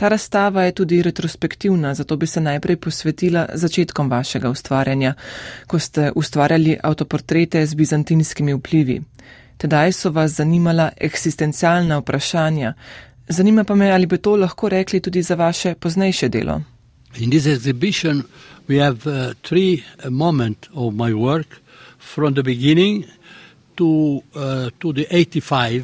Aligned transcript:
Ta 0.00 0.08
razstava 0.08 0.62
je 0.62 0.72
tudi 0.72 1.02
retrospektivna, 1.02 1.94
zato 1.94 2.16
bi 2.16 2.26
se 2.26 2.40
najprej 2.40 2.76
posvetila 2.76 3.46
začetkom 3.54 4.10
vašega 4.10 4.50
ustvarjanja, 4.50 5.14
ko 5.66 5.78
ste 5.78 6.12
ustvarjali 6.16 6.78
avtoportrete 6.82 7.66
z 7.66 7.74
bizantinskimi 7.74 8.54
vplivi. 8.54 9.02
Tedaj 9.56 9.92
so 9.92 10.10
vas 10.10 10.32
zanimala 10.32 10.88
eksistencialna 10.96 11.98
vprašanja. 11.98 12.72
Zanima 13.28 13.64
pa 13.64 13.74
me, 13.74 13.90
ali 13.90 14.06
bi 14.06 14.18
to 14.18 14.36
lahko 14.36 14.68
rekli 14.68 15.00
tudi 15.00 15.22
za 15.22 15.34
vaše 15.34 15.74
poznejše 15.74 16.28
delo. 16.28 16.62
In 17.18 17.30
this 17.30 17.46
exhibition, 17.46 18.22
we 18.68 18.80
have 18.84 19.06
uh, 19.06 19.34
three 19.42 19.82
uh, 19.82 20.10
moments 20.10 20.68
of 20.72 20.94
my 20.94 21.12
work 21.12 21.60
from 22.14 22.34
the 22.34 22.42
beginning 22.42 23.04
to, 23.74 24.22
uh, 24.34 24.70
to 24.78 24.92
the 24.92 25.06
85. 25.10 25.82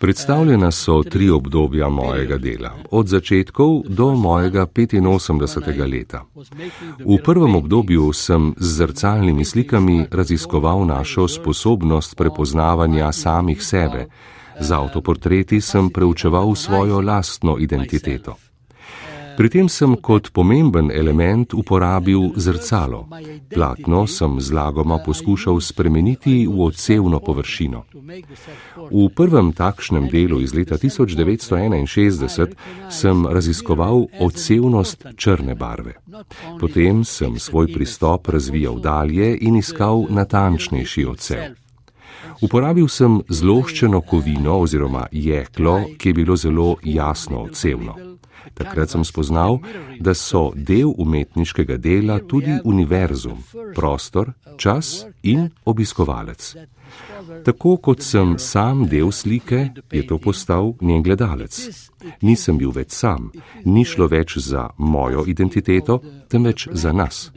Predstavljena 0.00 0.70
so 0.70 1.02
tri 1.02 1.30
obdobja 1.30 1.88
mojega 1.88 2.38
dela, 2.38 2.70
od 2.90 3.08
začetkov 3.08 3.82
do 3.88 4.14
mojega 4.14 4.66
85. 4.66 5.92
leta. 5.92 6.24
V 7.04 7.18
prvem 7.24 7.56
obdobju 7.56 8.12
sem 8.12 8.54
z 8.56 8.76
zrcalnimi 8.76 9.44
slikami 9.44 10.06
raziskoval 10.10 10.86
našo 10.86 11.28
sposobnost 11.28 12.16
prepoznavanja 12.16 13.12
samih 13.12 13.62
sebe. 13.62 14.06
Z 14.60 14.72
avtoportreti 14.72 15.60
sem 15.60 15.90
preučeval 15.90 16.54
svojo 16.54 17.00
lastno 17.00 17.58
identiteto. 17.58 18.49
Pri 19.40 19.48
tem 19.48 19.68
sem 19.72 19.94
kot 19.96 20.36
pomemben 20.36 20.90
element 20.92 21.54
uporabil 21.56 22.36
zrcalo. 22.36 23.08
Platno 23.48 24.04
sem 24.06 24.36
zlagoma 24.36 24.98
poskušal 25.00 25.60
spremeniti 25.64 26.44
v 26.44 26.60
odsevno 26.60 27.24
površino. 27.24 27.88
V 28.92 29.08
prvem 29.16 29.56
takšnem 29.56 30.12
delu 30.12 30.44
iz 30.44 30.52
leta 30.52 30.76
1961 30.76 32.52
sem 32.92 33.24
raziskoval 33.24 34.12
odsevnost 34.20 35.08
črne 35.16 35.56
barve. 35.56 35.96
Potem 36.60 37.00
sem 37.08 37.40
svoj 37.40 37.72
pristop 37.72 38.28
razvijal 38.28 38.76
dalje 38.76 39.38
in 39.40 39.56
iskal 39.56 40.04
natančnejši 40.12 41.08
odsev. 41.08 41.56
Uporabil 42.44 42.92
sem 42.92 43.24
zloščeno 43.24 44.04
kovino 44.04 44.60
oziroma 44.60 45.08
jeklo, 45.12 45.80
ki 45.96 46.08
je 46.08 46.14
bilo 46.14 46.36
zelo 46.36 46.76
jasno 46.84 47.48
odsevno. 47.48 48.10
Takrat 48.54 48.90
sem 48.90 49.04
spoznal, 49.04 49.60
da 50.00 50.14
so 50.14 50.50
del 50.54 50.92
umetniškega 50.98 51.76
dela 51.76 52.18
tudi 52.20 52.58
univerzum, 52.64 53.42
prostor, 53.74 54.32
čas 54.56 55.06
in 55.22 55.48
obiskovalec. 55.64 56.54
Tako 57.44 57.76
kot 57.76 58.02
sem 58.02 58.34
sam 58.38 58.84
del 58.88 59.12
slike, 59.12 59.70
je 59.92 60.06
to 60.06 60.18
postal 60.18 60.74
njen 60.80 61.02
gledalec. 61.02 61.56
Nisem 62.22 62.58
bil 62.58 62.72
več 62.74 62.92
sam, 62.96 63.30
ni 63.64 63.84
šlo 63.84 64.08
več 64.10 64.38
za 64.38 64.68
mojo 64.78 65.24
identiteto, 65.26 66.00
temveč 66.28 66.68
za 66.72 66.92
nas. 66.92 67.30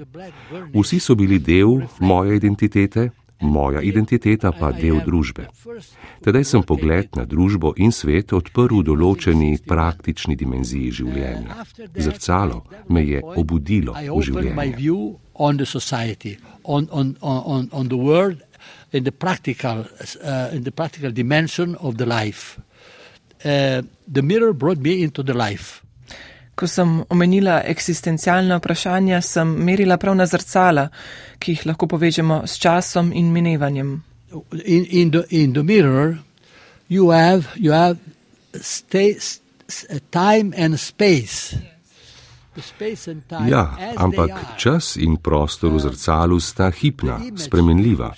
Vsi 0.73 0.99
so 0.99 1.15
bili 1.15 1.39
del 1.39 1.83
moje 1.99 2.39
identitete, 2.39 3.09
moja 3.41 3.81
identiteta 3.81 4.51
pa 4.51 4.71
del 4.71 5.01
družbe. 5.05 5.47
Tedaj 6.23 6.45
sem 6.47 6.63
pogled 6.63 7.15
na 7.17 7.25
družbo 7.25 7.73
in 7.77 7.91
svet 7.91 8.33
odprl 8.33 8.81
v 8.81 8.87
določeni 8.87 9.51
praktični 9.67 10.35
dimenziji 10.39 10.91
življenja. 11.01 11.65
Zrcalo 11.95 12.63
me 12.89 13.03
je 13.03 13.21
obudilo 13.21 13.93
v 13.93 14.21
življenju. 14.21 14.99
In 18.93 19.03
the 19.03 19.11
practical, 19.11 19.87
uh, 20.21 20.53
in 20.53 20.63
the 20.63 20.71
practical 20.71 21.11
dimension 21.11 21.75
of 21.81 21.97
the 21.97 22.05
life. 22.05 22.59
Uh, 23.43 23.81
the 24.07 24.21
mirror 24.21 24.53
brought 24.53 24.77
me 24.77 25.01
into 25.01 25.23
the 25.23 25.33
life. 25.33 25.82
Ko 26.55 26.67
sem 26.67 26.99
omenila 27.09 27.61
eksistencialna 27.65 28.59
vprašanja, 28.61 29.21
sem 29.21 29.55
merila 29.65 29.97
prav 29.97 30.15
na 30.15 30.27
zrcala, 30.29 30.87
ki 31.39 31.55
jih 31.55 31.65
lahko 31.71 31.87
povežemo 31.89 32.43
s 32.47 32.59
časom 32.61 33.13
in 33.13 33.31
minevanjem. 33.33 33.95
In, 34.65 34.85
in, 34.85 35.11
the, 35.11 35.25
in 35.29 35.53
the 35.53 35.63
mirror, 35.63 36.19
you 36.87 37.09
have, 37.09 37.49
you 37.55 37.71
have 37.71 37.97
stay, 38.61 39.17
time 40.11 40.53
and 40.57 40.79
space. 40.79 41.55
Ja, 43.47 43.77
ampak 43.97 44.57
čas 44.57 44.95
in 44.97 45.17
prostor 45.17 45.73
v 45.73 45.79
zrcalu 45.79 46.39
sta 46.39 46.69
hipna, 46.69 47.19
spremenljiva. 47.35 48.13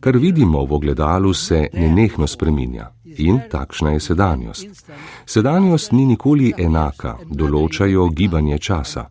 Kar 0.00 0.16
vidimo 0.16 0.64
v 0.64 0.72
ogledalu, 0.72 1.34
se 1.34 1.68
nenehno 1.72 2.26
spreminja. 2.26 2.92
In 3.04 3.40
takšna 3.50 3.90
je 3.96 4.00
sedanjost. 4.00 4.84
Sedanjost 5.26 5.92
ni 5.92 6.04
nikoli 6.06 6.52
enaka, 6.58 7.16
določajo 7.24 8.08
gibanje 8.12 8.58
časa. 8.58 9.08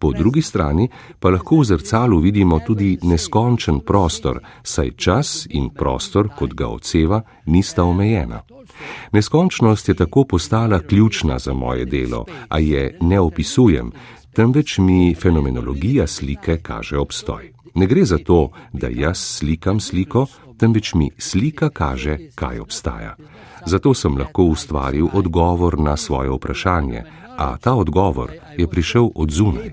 Po 0.00 0.12
drugi 0.12 0.42
strani 0.42 0.88
pa 1.20 1.30
lahko 1.30 1.60
v 1.60 1.64
zrcalu 1.64 2.18
vidimo 2.20 2.60
tudi 2.66 2.98
neskončen 3.02 3.80
prostor, 3.80 4.40
saj 4.62 4.90
čas 4.96 5.46
in 5.50 5.70
prostor, 5.70 6.28
kot 6.38 6.54
ga 6.54 6.68
odseva, 6.68 7.22
nista 7.46 7.84
omejena. 7.84 8.42
Neskončnost 9.12 9.88
je 9.88 9.94
tako 9.94 10.24
postala 10.24 10.80
ključna 10.80 11.38
za 11.38 11.52
moje 11.52 11.84
delo, 11.84 12.24
a 12.48 12.58
je 12.58 12.98
ne 13.00 13.20
opisujem, 13.20 13.92
temveč 14.32 14.78
mi 14.78 15.14
fenomenologija 15.14 16.06
slike 16.06 16.58
kaže 16.62 16.98
obstoj. 16.98 17.52
Ne 17.74 17.86
gre 17.86 18.04
za 18.04 18.18
to, 18.18 18.50
da 18.72 18.88
jaz 18.88 19.18
slikam 19.18 19.80
sliko, 19.80 20.26
temveč 20.58 20.94
mi 20.94 21.10
slika 21.18 21.70
kaže, 21.70 22.18
kaj 22.34 22.60
obstaja. 22.60 23.16
Zato 23.66 23.94
sem 23.94 24.18
lahko 24.18 24.44
ustvaril 24.44 25.08
odgovor 25.12 25.78
na 25.78 25.96
svoje 25.96 26.30
vprašanje, 26.30 27.02
a 27.38 27.56
ta 27.56 27.74
odgovor 27.74 28.32
je 28.58 28.66
prišel 28.66 29.10
od 29.14 29.30
zunaj. 29.30 29.70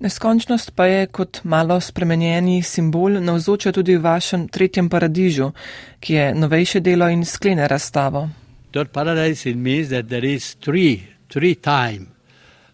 Neskončnost 0.00 0.72
pa 0.74 0.86
je 0.86 1.06
kot 1.06 1.40
malo 1.44 1.80
spremenjeni 1.80 2.62
simbol 2.62 3.20
navzoča 3.20 3.72
tudi 3.72 3.96
v 3.96 4.02
vašem 4.02 4.48
tretjem 4.48 4.88
paradižu, 4.88 5.50
ki 6.00 6.14
je 6.14 6.34
novejše 6.34 6.80
delo 6.80 7.08
in 7.08 7.24
sklene 7.24 7.68
razstavo. 7.68 8.28
Third 8.72 8.92
paradise 8.92 9.54
means 9.54 9.88
that 9.88 10.08
there 10.08 10.34
is 10.34 10.54
three, 10.54 11.02
three 11.28 11.54
time. 11.54 12.06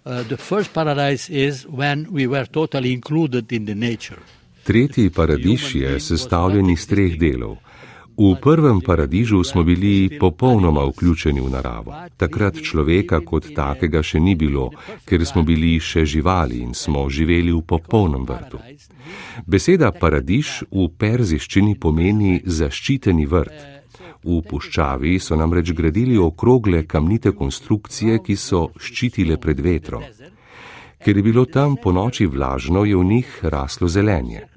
Uh, 0.04 0.22
the 0.28 0.36
first 0.36 0.72
paradise 0.72 1.32
is 1.32 1.66
when 1.66 2.06
we 2.10 2.26
were 2.26 2.46
totally 2.46 2.92
included 2.92 3.52
in 3.52 3.64
the 3.64 3.74
nature. 3.74 4.20
Tretji 4.62 5.10
paradiž 5.10 5.74
je 5.74 6.00
sestavljen 6.00 6.70
iz 6.70 6.86
treh 6.86 7.18
delov. 7.18 7.56
V 8.18 8.34
prvem 8.40 8.80
paradižu 8.80 9.44
smo 9.44 9.62
bili 9.62 10.18
popolnoma 10.18 10.84
vključeni 10.88 11.40
v 11.40 11.50
naravo. 11.50 11.92
Takrat 12.16 12.56
človeka 12.56 13.20
kot 13.20 13.50
takega 13.54 14.00
še 14.02 14.20
ni 14.20 14.32
bilo, 14.34 14.70
ker 15.04 15.20
smo 15.28 15.44
bili 15.44 15.76
še 15.80 16.06
živali 16.08 16.62
in 16.64 16.72
smo 16.72 17.04
živeli 17.12 17.52
v 17.52 17.60
popolnem 17.60 18.24
vrtu. 18.24 18.58
Beseda 19.44 19.92
paradiž 19.92 20.64
v 20.72 20.88
perziščini 20.96 21.76
pomeni 21.76 22.40
zaščiteni 22.40 23.26
vrt. 23.28 23.58
V 24.24 24.40
puščavi 24.48 25.18
so 25.20 25.36
namreč 25.36 25.76
gradili 25.76 26.16
okrogle 26.18 26.86
kamnite 26.88 27.36
konstrukcije, 27.36 28.24
ki 28.24 28.36
so 28.36 28.70
ščitile 28.80 29.36
pred 29.36 29.60
vetrom. 29.60 30.02
Ker 31.04 31.16
je 31.16 31.22
bilo 31.22 31.44
tam 31.44 31.76
po 31.76 31.92
noči 31.92 32.26
vlažno, 32.26 32.88
je 32.88 32.96
v 32.96 33.04
njih 33.04 33.38
raslo 33.44 33.92
zelenje. 33.92 34.55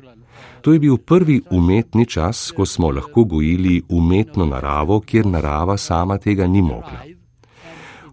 To 0.62 0.74
je 0.74 0.80
bil 0.80 0.98
prvi 0.98 1.42
umetni 1.52 2.06
čas, 2.06 2.52
ko 2.52 2.66
smo 2.66 2.92
lahko 2.92 3.24
gojili 3.24 3.82
umetno 3.90 4.46
naravo, 4.46 5.00
kjer 5.00 5.26
narava 5.26 5.78
sama 5.78 6.18
tega 6.18 6.48
ni 6.48 6.62
mogla. 6.62 7.06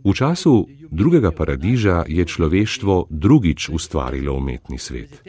V 0.05 0.15
času 0.15 0.67
drugega 0.91 1.31
paradiža 1.31 2.05
je 2.09 2.25
človeštvo 2.25 3.07
drugič 3.11 3.69
ustvarilo 3.69 4.35
umetni 4.35 4.79
svet. 4.79 5.23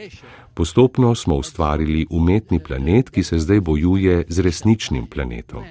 Postopno 0.54 1.16
smo 1.16 1.36
ustvarili 1.36 2.06
umetni 2.10 2.60
planet, 2.60 3.10
ki 3.10 3.24
se 3.24 3.40
zdaj 3.40 3.60
bojuje 3.62 4.24
z 4.30 4.40
resničnim 4.40 5.06
planetom. 5.06 5.64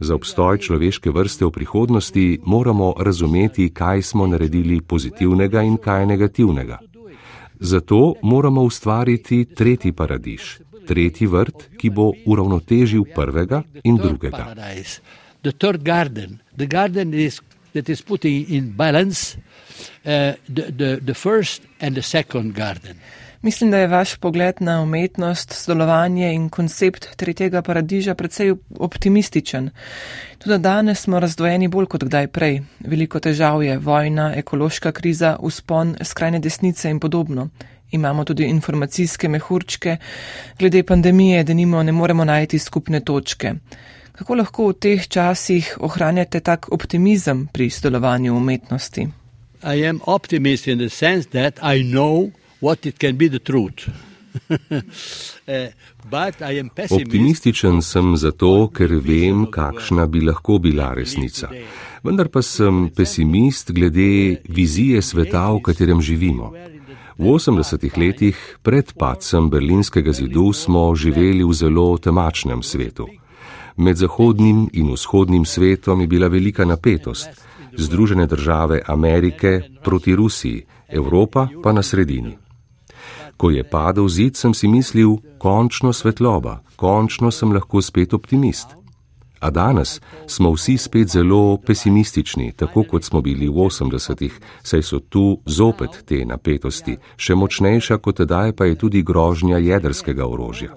Za 0.00 0.14
obstoj 0.14 0.58
človeške 0.58 1.10
vrste 1.10 1.44
v 1.44 1.50
prihodnosti 1.50 2.40
moramo 2.44 2.94
razumeti, 2.98 3.68
kaj 3.68 4.02
smo 4.02 4.26
naredili 4.26 4.80
pozitivnega 4.80 5.62
in 5.62 5.76
kaj 5.76 6.06
negativnega. 6.06 6.78
Zato 7.60 8.14
moramo 8.22 8.62
ustvariti 8.62 9.44
tretji 9.44 9.92
paradiž, 9.92 10.42
tretji 10.88 11.26
vrt, 11.26 11.66
ki 11.76 11.90
bo 11.90 12.12
uravnotežil 12.26 13.04
prvega 13.14 13.62
in 13.84 13.96
drugega. 13.96 14.54
That 17.72 17.88
is 17.88 18.02
putting 18.02 18.50
in 18.50 18.72
balance 18.74 19.36
uh, 20.04 20.34
the, 20.48 20.72
the, 20.74 21.00
the 21.06 21.14
first 21.14 21.62
and 21.80 21.94
the 21.94 22.02
second 22.02 22.52
garden. 22.52 22.98
Mislim, 23.42 23.70
da 23.70 23.78
je 23.78 23.86
vaš 23.86 24.16
pogled 24.16 24.54
na 24.60 24.82
umetnost, 24.82 25.52
sodelovanje 25.52 26.32
in 26.32 26.48
koncept 26.48 27.16
tretjega 27.16 27.62
paradiža 27.62 28.14
precej 28.14 28.54
optimističen. 28.78 29.70
Tudi 30.38 30.58
danes 30.58 31.00
smo 31.00 31.20
razdvojeni 31.20 31.68
bolj 31.68 31.86
kot 31.86 32.04
kdaj 32.04 32.26
prej. 32.26 32.62
Veliko 32.80 33.20
težav 33.20 33.62
je 33.62 33.78
vojna, 33.78 34.34
ekološka 34.36 34.92
kriza, 34.92 35.36
uspon 35.40 35.96
skrajne 36.04 36.38
desnice 36.38 36.90
in 36.90 37.00
podobno 37.00 37.48
imamo 37.90 38.24
tudi 38.24 38.44
informacijske 38.44 39.28
mehurčke, 39.28 39.96
glede 40.58 40.82
pandemije, 40.82 41.44
da 41.44 41.54
nimo 41.54 41.82
ne 41.82 41.92
moremo 41.92 42.24
najti 42.24 42.58
skupne 42.58 43.00
točke. 43.00 43.54
Kako 44.12 44.34
lahko 44.34 44.68
v 44.68 44.72
teh 44.72 45.08
časih 45.08 45.76
ohranjate 45.80 46.40
tak 46.40 46.68
optimizem 46.72 47.48
pri 47.52 47.70
sodelovanju 47.70 48.36
umetnosti? 48.36 49.08
I 49.62 49.88
am 49.88 50.00
optimist 50.06 50.66
in 50.66 50.78
the 50.78 50.88
sense 50.88 51.28
that 51.28 51.58
I 51.62 51.82
know 51.82 52.30
what 52.60 52.86
it 52.86 52.98
can 52.98 53.16
be 53.16 53.28
the 53.28 53.38
truth. 53.38 53.88
Eh, 55.46 55.70
Optimističen 56.90 57.82
sem 57.82 58.16
zato, 58.16 58.70
ker 58.70 58.92
vem, 59.02 59.46
kakšna 59.50 60.06
bi 60.06 60.20
lahko 60.22 60.58
bila 60.62 60.92
resnica. 60.94 61.50
Vendar 62.02 62.28
pa 62.28 62.42
sem 62.42 62.88
pesimist 62.94 63.72
glede 63.74 64.40
vizije 64.48 65.02
sveta, 65.02 65.50
v 65.52 65.62
katerem 65.66 66.00
živimo. 66.00 66.52
V 67.18 67.24
80-ih 67.24 67.98
letih 67.98 68.36
pred 68.62 68.92
padcem 68.96 69.50
berlinskega 69.50 70.12
zidu 70.12 70.52
smo 70.52 70.94
živeli 70.94 71.44
v 71.44 71.52
zelo 71.52 71.98
temačnem 71.98 72.62
svetu. 72.62 73.08
Med 73.76 73.96
zahodnim 73.96 74.68
in 74.72 74.92
vzhodnim 74.92 75.44
svetom 75.44 76.00
je 76.00 76.06
bila 76.06 76.28
velika 76.28 76.64
napetost. 76.64 77.28
Združene 77.76 78.26
države 78.26 78.82
Amerike 78.86 79.60
proti 79.84 80.14
Rusiji, 80.14 80.64
Evropa 80.88 81.48
pa 81.62 81.72
na 81.72 81.82
sredini. 81.82 82.49
Ko 83.40 83.48
je 83.50 83.64
padel 83.64 84.08
zid, 84.08 84.36
sem 84.36 84.52
si 84.54 84.68
mislil, 84.68 85.16
končno 85.40 85.94
svetloba, 85.96 86.58
končno 86.76 87.30
sem 87.32 87.52
lahko 87.56 87.80
spet 87.80 88.12
optimist. 88.12 88.76
A 89.40 89.48
danes 89.50 90.00
smo 90.26 90.52
vsi 90.52 90.76
spet 90.76 91.08
zelo 91.08 91.56
pesimistični, 91.56 92.52
tako 92.52 92.84
kot 92.84 93.04
smo 93.04 93.22
bili 93.24 93.48
v 93.48 93.64
80-ih, 93.64 94.36
saj 94.62 94.82
so 94.82 95.00
tu 95.00 95.40
zopet 95.46 96.02
te 96.04 96.20
napetosti, 96.28 96.98
še 97.16 97.34
močnejša 97.34 97.96
kot 98.04 98.20
tedaj 98.20 98.52
pa 98.52 98.68
je 98.68 98.76
tudi 98.76 99.02
grožnja 99.02 99.56
jedrskega 99.56 100.28
orožja. 100.28 100.76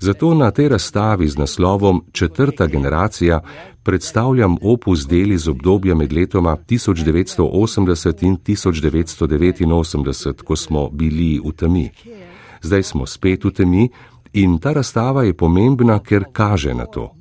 Zato 0.00 0.34
na 0.34 0.50
tej 0.50 0.68
razstavi 0.68 1.28
z 1.28 1.38
naslovom 1.38 2.04
Četrta 2.12 2.66
generacija 2.66 3.40
predstavljam 3.82 4.56
opus 4.62 5.06
deli 5.06 5.38
z 5.38 5.48
obdobja 5.48 5.94
med 5.94 6.12
letoma 6.12 6.56
1980 6.56 8.24
in 8.24 8.36
1989, 8.36 10.42
ko 10.42 10.56
smo 10.56 10.90
bili 10.90 11.40
v 11.44 11.52
temi. 11.52 11.90
Zdaj 12.62 12.82
smo 12.82 13.06
spet 13.06 13.44
v 13.44 13.50
temi 13.50 13.88
in 14.32 14.58
ta 14.58 14.72
razstava 14.72 15.22
je 15.22 15.34
pomembna, 15.34 15.98
ker 15.98 16.24
kaže 16.32 16.74
na 16.74 16.86
to. 16.86 17.14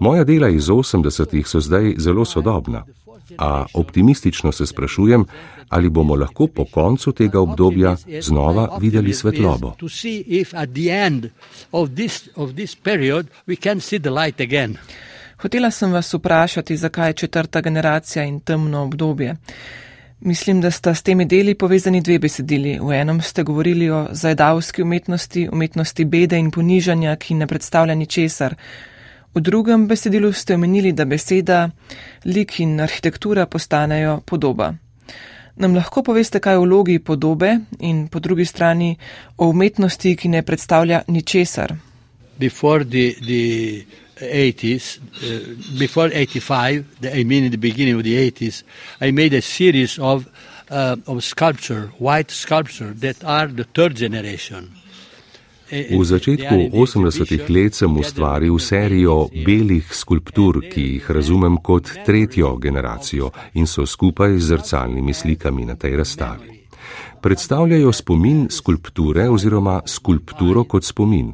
Moja 0.00 0.24
dela 0.24 0.48
iz 0.48 0.68
80-ih 0.68 1.48
so 1.48 1.60
zdaj 1.60 1.94
zelo 1.98 2.24
sodobna, 2.24 2.84
a 3.38 3.64
optimistično 3.74 4.52
se 4.52 4.66
sprašujem, 4.66 5.24
ali 5.68 5.88
bomo 5.88 6.14
lahko 6.14 6.46
po 6.46 6.64
koncu 6.64 7.12
tega 7.12 7.40
obdobja 7.40 7.96
znova 8.20 8.78
videli 8.80 9.14
svetlobo. 9.14 9.72
Hotela 15.36 15.70
sem 15.70 15.92
vas 15.92 16.14
vprašati, 16.14 16.76
zakaj 16.76 17.08
je 17.08 17.12
četrta 17.12 17.60
generacija 17.60 18.24
in 18.24 18.40
temno 18.40 18.82
obdobje. 18.82 19.36
Mislim, 20.20 20.60
da 20.60 20.70
sta 20.70 20.94
s 20.94 21.02
temi 21.02 21.24
deli 21.24 21.54
povezani 21.54 22.00
dve 22.00 22.18
besedili. 22.18 22.78
V 22.82 22.92
enem 22.92 23.20
ste 23.22 23.42
govorili 23.42 23.90
o 23.90 24.06
zajedavski 24.10 24.82
umetnosti, 24.82 25.48
umetnosti 25.52 26.04
bede 26.04 26.38
in 26.38 26.50
ponižanja, 26.50 27.16
ki 27.16 27.34
ne 27.34 27.46
predstavlja 27.46 27.94
ničesar. 27.94 28.54
V 29.36 29.40
drugem 29.40 29.84
besedilu 29.86 30.32
ste 30.32 30.54
omenili, 30.54 30.92
da 30.96 31.04
beseda, 31.04 31.70
lik 32.24 32.54
in 32.60 32.80
arhitektura 32.80 33.44
postanejo 33.46 34.20
podoba. 34.24 34.70
Nam 35.56 35.74
lahko 35.76 36.02
poveste 36.02 36.40
kaj 36.40 36.56
o 36.56 36.62
vlogi 36.62 36.96
podobe 36.98 37.50
in 37.80 38.06
po 38.08 38.20
drugi 38.20 38.46
strani 38.48 38.96
o 39.36 39.50
umetnosti, 39.52 40.14
ki 40.16 40.28
ne 40.28 40.42
predstavlja 40.42 41.02
ničesar? 41.08 41.76
Before 42.38 42.84
the, 42.84 43.12
the 43.20 43.84
80s, 44.20 44.96
uh, 44.96 45.78
before 45.78 46.08
85, 46.14 46.84
the, 47.00 47.12
I 47.20 47.24
mean 47.24 47.44
in 47.44 47.50
the 47.50 47.60
beginning 47.60 47.96
of 47.96 48.04
the 48.04 48.16
80s, 48.16 48.62
I 49.00 49.10
made 49.12 49.36
a 49.36 49.42
series 49.42 49.98
of, 49.98 50.24
uh, 50.70 50.96
of 51.06 51.24
sculpture, 51.24 51.92
white 51.98 52.30
sculpture 52.30 52.94
that 53.04 53.22
are 53.24 53.48
the 53.48 53.64
third 53.64 53.96
generation. 53.96 54.72
V 55.70 56.02
začetku 56.04 56.70
80-ih 56.70 57.50
let 57.50 57.74
sem 57.74 57.90
ustvaril 57.90 58.58
serijo 58.62 59.26
belih 59.34 59.90
skulptur, 59.90 60.60
ki 60.70 60.82
jih 60.94 61.10
razumem 61.10 61.58
kot 61.58 61.90
tretjo 62.06 62.54
generacijo 62.56 63.32
in 63.58 63.66
so 63.66 63.86
skupaj 63.86 64.38
z 64.38 64.46
zrcalnimi 64.54 65.14
slikami 65.14 65.66
na 65.66 65.74
tej 65.74 65.96
razstavi. 65.96 66.56
Predstavljajo 67.20 67.92
spomin 67.92 68.46
skulpture 68.50 69.28
oziroma 69.30 69.80
skulpturo 69.86 70.64
kot 70.64 70.84
spomin. 70.84 71.32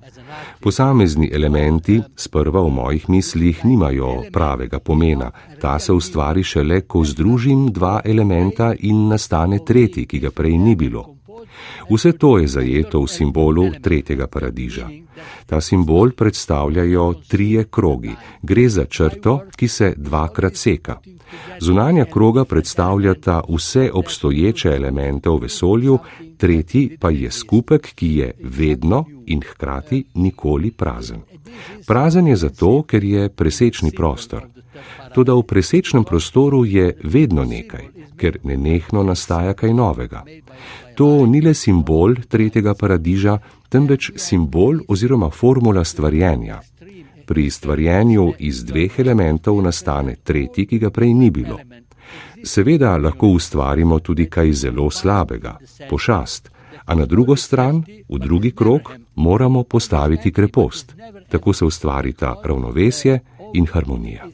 Posamezni 0.60 1.28
elementi 1.32 2.00
sprva 2.16 2.62
v 2.62 2.70
mojih 2.70 3.08
mislih 3.08 3.64
nimajo 3.64 4.22
pravega 4.32 4.80
pomena. 4.80 5.30
Ta 5.60 5.78
se 5.78 5.92
ustvari 5.92 6.42
šele, 6.42 6.80
ko 6.80 7.04
združim 7.04 7.68
dva 7.72 8.00
elementa 8.04 8.72
in 8.78 9.08
nastane 9.08 9.58
tretji, 9.66 10.06
ki 10.06 10.18
ga 10.18 10.30
prej 10.30 10.56
ni 10.58 10.76
bilo. 10.76 11.04
Vse 11.90 12.12
to 12.12 12.38
je 12.38 12.48
zajeto 12.48 13.02
v 13.02 13.08
simbolu 13.08 13.70
tretjega 13.82 14.26
paradiža. 14.26 14.88
Ta 15.46 15.60
simbol 15.60 16.10
predstavljajo 16.10 17.14
trije 17.28 17.64
krogi. 17.64 18.10
Gre 18.42 18.68
za 18.68 18.84
črto, 18.84 19.40
ki 19.56 19.68
se 19.68 19.94
dvakrat 19.96 20.56
seka. 20.56 20.98
Zunanja 21.60 22.04
kroga 22.04 22.44
predstavljata 22.44 23.42
vse 23.48 23.90
obstoječe 23.92 24.68
elemente 24.68 25.30
v 25.30 25.36
vesolju, 25.36 25.98
tretji 26.38 26.96
pa 27.00 27.10
je 27.10 27.30
skupek, 27.30 27.94
ki 27.94 28.16
je 28.16 28.32
vedno 28.40 29.04
in 29.26 29.40
hkrati 29.40 30.04
nikoli 30.14 30.70
prazen. 30.70 31.20
Prazen 31.86 32.26
je 32.26 32.36
zato, 32.36 32.82
ker 32.82 33.04
je 33.04 33.28
presečni 33.28 33.90
prostor. 33.90 34.48
Tudi 35.14 35.30
v 35.30 35.42
presečnem 35.42 36.04
prostoru 36.04 36.64
je 36.64 36.96
vedno 37.04 37.44
nekaj, 37.44 37.88
ker 38.16 38.38
nenehno 38.44 39.02
nastaja 39.02 39.54
kaj 39.54 39.74
novega. 39.74 40.24
To 41.02 41.26
ni 41.26 41.40
le 41.42 41.50
simbol 41.50 42.12
tretjega 42.30 42.76
paradiža, 42.78 43.32
temveč 43.68 44.12
simbol 44.16 44.76
oziroma 44.88 45.30
formula 45.34 45.82
stvarjenja. 45.84 46.60
Pri 47.26 47.50
stvarjenju 47.50 48.26
iz 48.38 48.60
dveh 48.64 49.00
elementov 49.02 49.58
nastane 49.64 50.14
tretji, 50.22 50.66
ki 50.66 50.78
ga 50.78 50.90
prej 50.94 51.10
ni 51.14 51.30
bilo. 51.30 51.58
Seveda 52.44 52.92
lahko 53.02 53.32
ustvarimo 53.34 53.98
tudi 53.98 54.28
kaj 54.30 54.52
zelo 54.52 54.86
slabega, 54.90 55.56
pošast, 55.90 56.52
a 56.86 56.94
na 56.94 57.06
drugo 57.06 57.36
stran, 57.36 57.82
v 58.08 58.22
drugi 58.22 58.54
krok, 58.54 58.92
moramo 59.14 59.64
postaviti 59.64 60.30
krepost. 60.32 60.94
Tako 61.28 61.52
se 61.52 61.64
ustvarita 61.64 62.36
ravnovesje 62.44 63.18
in 63.54 63.66
harmonija. 63.66 64.30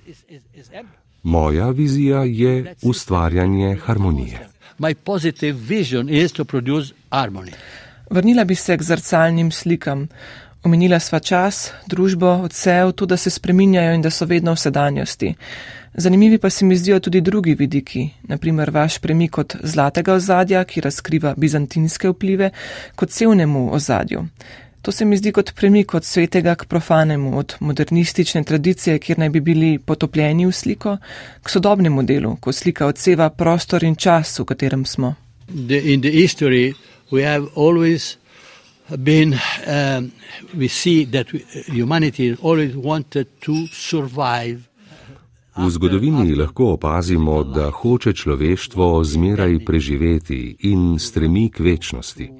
Moja 1.23 1.71
vizija 1.71 2.25
je 2.25 2.75
ustvarjanje 2.83 3.77
harmonije 3.87 4.58
my 4.79 4.95
positive 4.95 5.59
vision 5.59 6.09
is 6.09 6.33
to 6.33 6.45
produce 6.45 6.93
harmony. 7.11 7.53
Vrnila 8.11 8.45
bi 8.45 8.55
se 8.55 8.77
k 8.77 8.83
zrcalnim 8.83 9.51
slikam. 9.51 10.09
Omenila 10.65 10.99
sva 11.01 11.21
čas, 11.21 11.73
družbo, 11.87 12.31
odsev, 12.43 12.93
to, 12.93 13.07
da 13.07 13.17
se 13.17 13.31
spreminjajo 13.31 13.95
in 13.95 14.03
da 14.03 14.11
so 14.11 14.27
vedno 14.27 14.53
v 14.53 14.59
sedanjosti. 14.59 15.35
Zanimivi 15.95 16.39
pa 16.39 16.51
se 16.51 16.65
mi 16.65 16.77
zdijo 16.77 17.01
tudi 17.01 17.21
drugi 17.21 17.55
vidiki, 17.55 18.09
naprimer 18.23 18.71
vaš 18.71 18.99
premik 18.99 19.39
od 19.39 19.57
zlatega 19.63 20.15
ozadja, 20.15 20.65
ki 20.65 20.81
razkriva 20.81 21.35
bizantinske 21.37 22.09
vplive, 22.09 22.51
kot 22.95 23.11
celnemu 23.11 23.69
ozadju. 23.75 24.27
To 24.83 24.93
se 24.93 25.05
mi 25.05 25.17
zdi 25.17 25.33
kot 25.33 25.53
premik 25.55 25.95
od 25.95 26.05
svetega 26.05 26.55
k 26.55 26.65
profanemu, 26.65 27.39
od 27.39 27.55
modernistične 27.61 28.45
tradicije, 28.45 28.99
kjer 28.99 29.19
naj 29.19 29.31
bi 29.31 29.41
bili 29.41 29.79
potopljeni 29.79 30.47
v 30.47 30.53
sliko, 30.53 30.97
k 31.43 31.51
sodobnemu 31.51 32.03
delu, 32.03 32.37
ko 32.37 32.53
slika 32.53 32.87
odseva 32.87 33.31
prostor 33.31 33.85
in 33.85 33.97
čas, 33.97 34.39
v 34.39 34.45
katerem 34.45 34.87
smo. 34.87 35.15
In 35.69 36.01
the 36.01 36.11
history 36.11 36.75
we 37.11 37.25
have 37.25 37.47
always 37.57 38.17
been, 38.97 39.35
um, 39.67 40.13
we 40.55 40.69
see 40.69 41.05
that 41.05 41.27
humanity 41.67 42.37
always 42.43 42.75
wanted 42.77 43.27
to 43.41 43.67
survive. 43.73 44.69
V 45.57 45.71
zgodovini 45.71 46.35
lahko 46.35 46.73
opazimo, 46.73 47.43
da 47.45 47.71
hoče 47.71 48.13
človeštvo 48.13 49.05
zmeraj 49.05 49.59
preživeti 49.65 50.57
in 50.61 50.99
stremi 50.99 51.51
k 51.51 51.61
večnosti. 51.61 52.31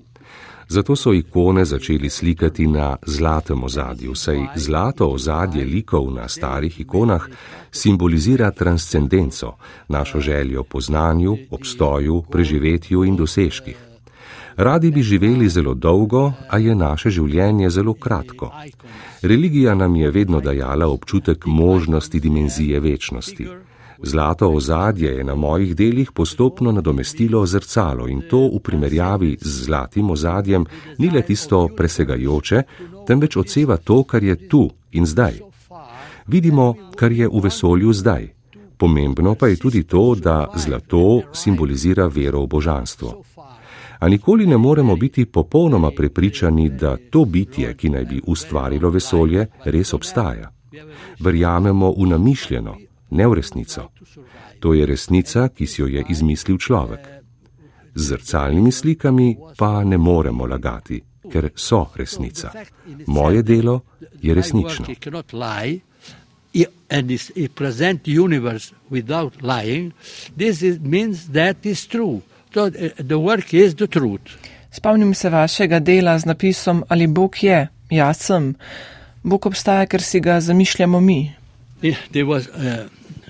Zato 0.69 0.97
so 0.97 1.13
ikone 1.13 1.65
začeli 1.65 2.11
slikati 2.11 2.67
na 2.67 2.97
zlatem 3.07 3.65
ozadju, 3.65 4.15
saj 4.15 4.39
zlato 4.57 5.09
ozadje 5.09 5.65
likov 5.65 6.11
na 6.15 6.29
starih 6.29 6.81
ikonah 6.81 7.29
simbolizira 7.71 8.51
transcendenco, 8.51 9.53
našo 9.89 10.21
željo 10.21 10.65
po 10.65 10.81
znanju, 10.81 11.37
obstoju, 11.51 12.23
preživetju 12.31 13.05
in 13.05 13.17
dosežkih. 13.17 13.77
Radi 14.57 14.91
bi 14.91 15.03
živeli 15.03 15.49
zelo 15.49 15.75
dolgo, 15.75 16.33
a 16.51 16.59
je 16.59 16.75
naše 16.75 17.11
življenje 17.11 17.71
zelo 17.71 17.95
kratko. 17.95 18.53
Religija 19.23 19.75
nam 19.75 19.97
je 19.97 20.11
vedno 20.11 20.41
dajala 20.41 20.87
občutek 20.87 21.47
možnosti 21.47 22.21
dimenzije 22.21 22.81
večnosti. 22.81 23.49
Zlato 24.03 24.49
ozadje 24.51 25.11
je 25.11 25.25
na 25.25 25.35
mojih 25.35 25.77
delih 25.77 26.13
postopno 26.13 26.73
nadomestilo 26.73 27.47
zrcalo 27.47 28.09
in 28.09 28.23
to 28.31 28.39
v 28.55 28.61
primerjavi 28.63 29.37
z 29.41 29.65
zlatim 29.65 30.11
ozadjem 30.11 30.67
ni 30.99 31.11
le 31.11 31.23
tisto 31.23 31.69
presegajoče, 31.77 32.63
temveč 33.07 33.37
odseva 33.37 33.77
to, 33.77 34.05
kar 34.05 34.25
je 34.25 34.49
tu 34.49 34.69
in 34.93 35.07
zdaj. 35.07 35.41
Vidimo, 36.27 36.75
kar 36.97 37.13
je 37.13 37.29
v 37.29 37.41
vesolju 37.43 37.93
zdaj. 37.93 38.35
Pomembno 38.77 39.35
pa 39.35 39.49
je 39.49 39.57
tudi 39.57 39.83
to, 39.83 40.15
da 40.15 40.47
zlato 40.55 41.23
simbolizira 41.33 42.07
vero 42.07 42.43
v 42.43 42.47
božanstvo. 42.47 43.23
A 43.99 44.09
nikoli 44.09 44.47
ne 44.47 44.57
moremo 44.57 44.97
biti 44.97 45.25
popolnoma 45.27 45.91
prepričani, 45.91 46.71
da 46.71 46.97
to 47.11 47.25
bitje, 47.25 47.75
ki 47.75 47.89
naj 47.89 48.05
bi 48.05 48.21
ustvarilo 48.27 48.91
vesolje, 48.91 49.47
res 49.65 49.95
obstaja. 49.95 50.53
Verjamemo 51.19 51.91
v 51.99 52.07
namišljeno, 52.07 52.77
ne 53.11 53.27
v 53.27 53.35
resnico. 53.35 53.91
To 54.61 54.75
je 54.75 54.87
resnica, 54.87 55.49
ki 55.49 55.67
si 55.67 55.81
jo 55.81 55.87
je 55.87 56.05
izmislil 56.09 56.59
človek. 56.59 57.09
Z 57.95 58.03
zrcalnimi 58.03 58.73
slikami 58.73 59.37
pa 59.57 59.85
ne 59.85 59.99
moremo 59.99 60.47
lagati, 60.47 61.01
ker 61.33 61.51
so 61.55 61.89
resnica. 61.97 62.53
Moje 63.07 63.43
delo 63.43 63.81
je 64.23 64.35
resnično. 64.35 64.87
And 66.91 67.11
is 67.11 67.31
a 67.37 67.49
present 67.49 68.09
universe 68.09 68.73
without 68.89 69.43
lying, 69.43 69.93
this 70.35 70.63
is, 70.63 70.81
means 70.81 71.29
that 71.29 71.67
is 71.67 71.87
true. 71.87 72.23
So 72.55 72.71
the 72.71 73.19
work 73.19 73.53
is 73.53 73.75
the 73.75 73.87
truth. 73.87 74.41
Spomnim 74.73 75.15
se 75.15 75.31
vašega 75.31 75.79
dela 75.79 76.19
z 76.19 76.25
napisom 76.25 76.85
Ali 76.89 77.07
Bog 77.07 77.37
je, 77.43 77.69
jaz 77.91 78.17
sem. 78.17 78.55
Bog 79.23 79.47
obstaja, 79.47 79.87
ker 79.87 80.03
si 80.03 80.21
ga 80.21 80.41
zamišljamo 80.41 81.01
mi. 81.01 81.35
There 82.13 82.25
was 82.25 82.49
uh, 82.49 82.89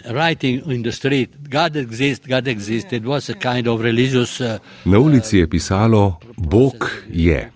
writing 0.08 0.62
in 0.72 0.82
the 0.82 0.92
street, 0.92 1.30
God 1.50 1.76
exists, 1.76 2.26
God 2.26 2.48
exists. 2.48 2.92
It 2.92 3.04
was 3.04 3.28
a 3.30 3.34
kind 3.34 3.66
of 3.68 3.80
religious. 3.80 4.40
Uh, 4.40 4.58
Na 4.84 4.98
ulici 4.98 5.38
je 5.38 5.48
pisalo, 5.48 6.20
Bog 6.36 6.90
je, 7.10 7.50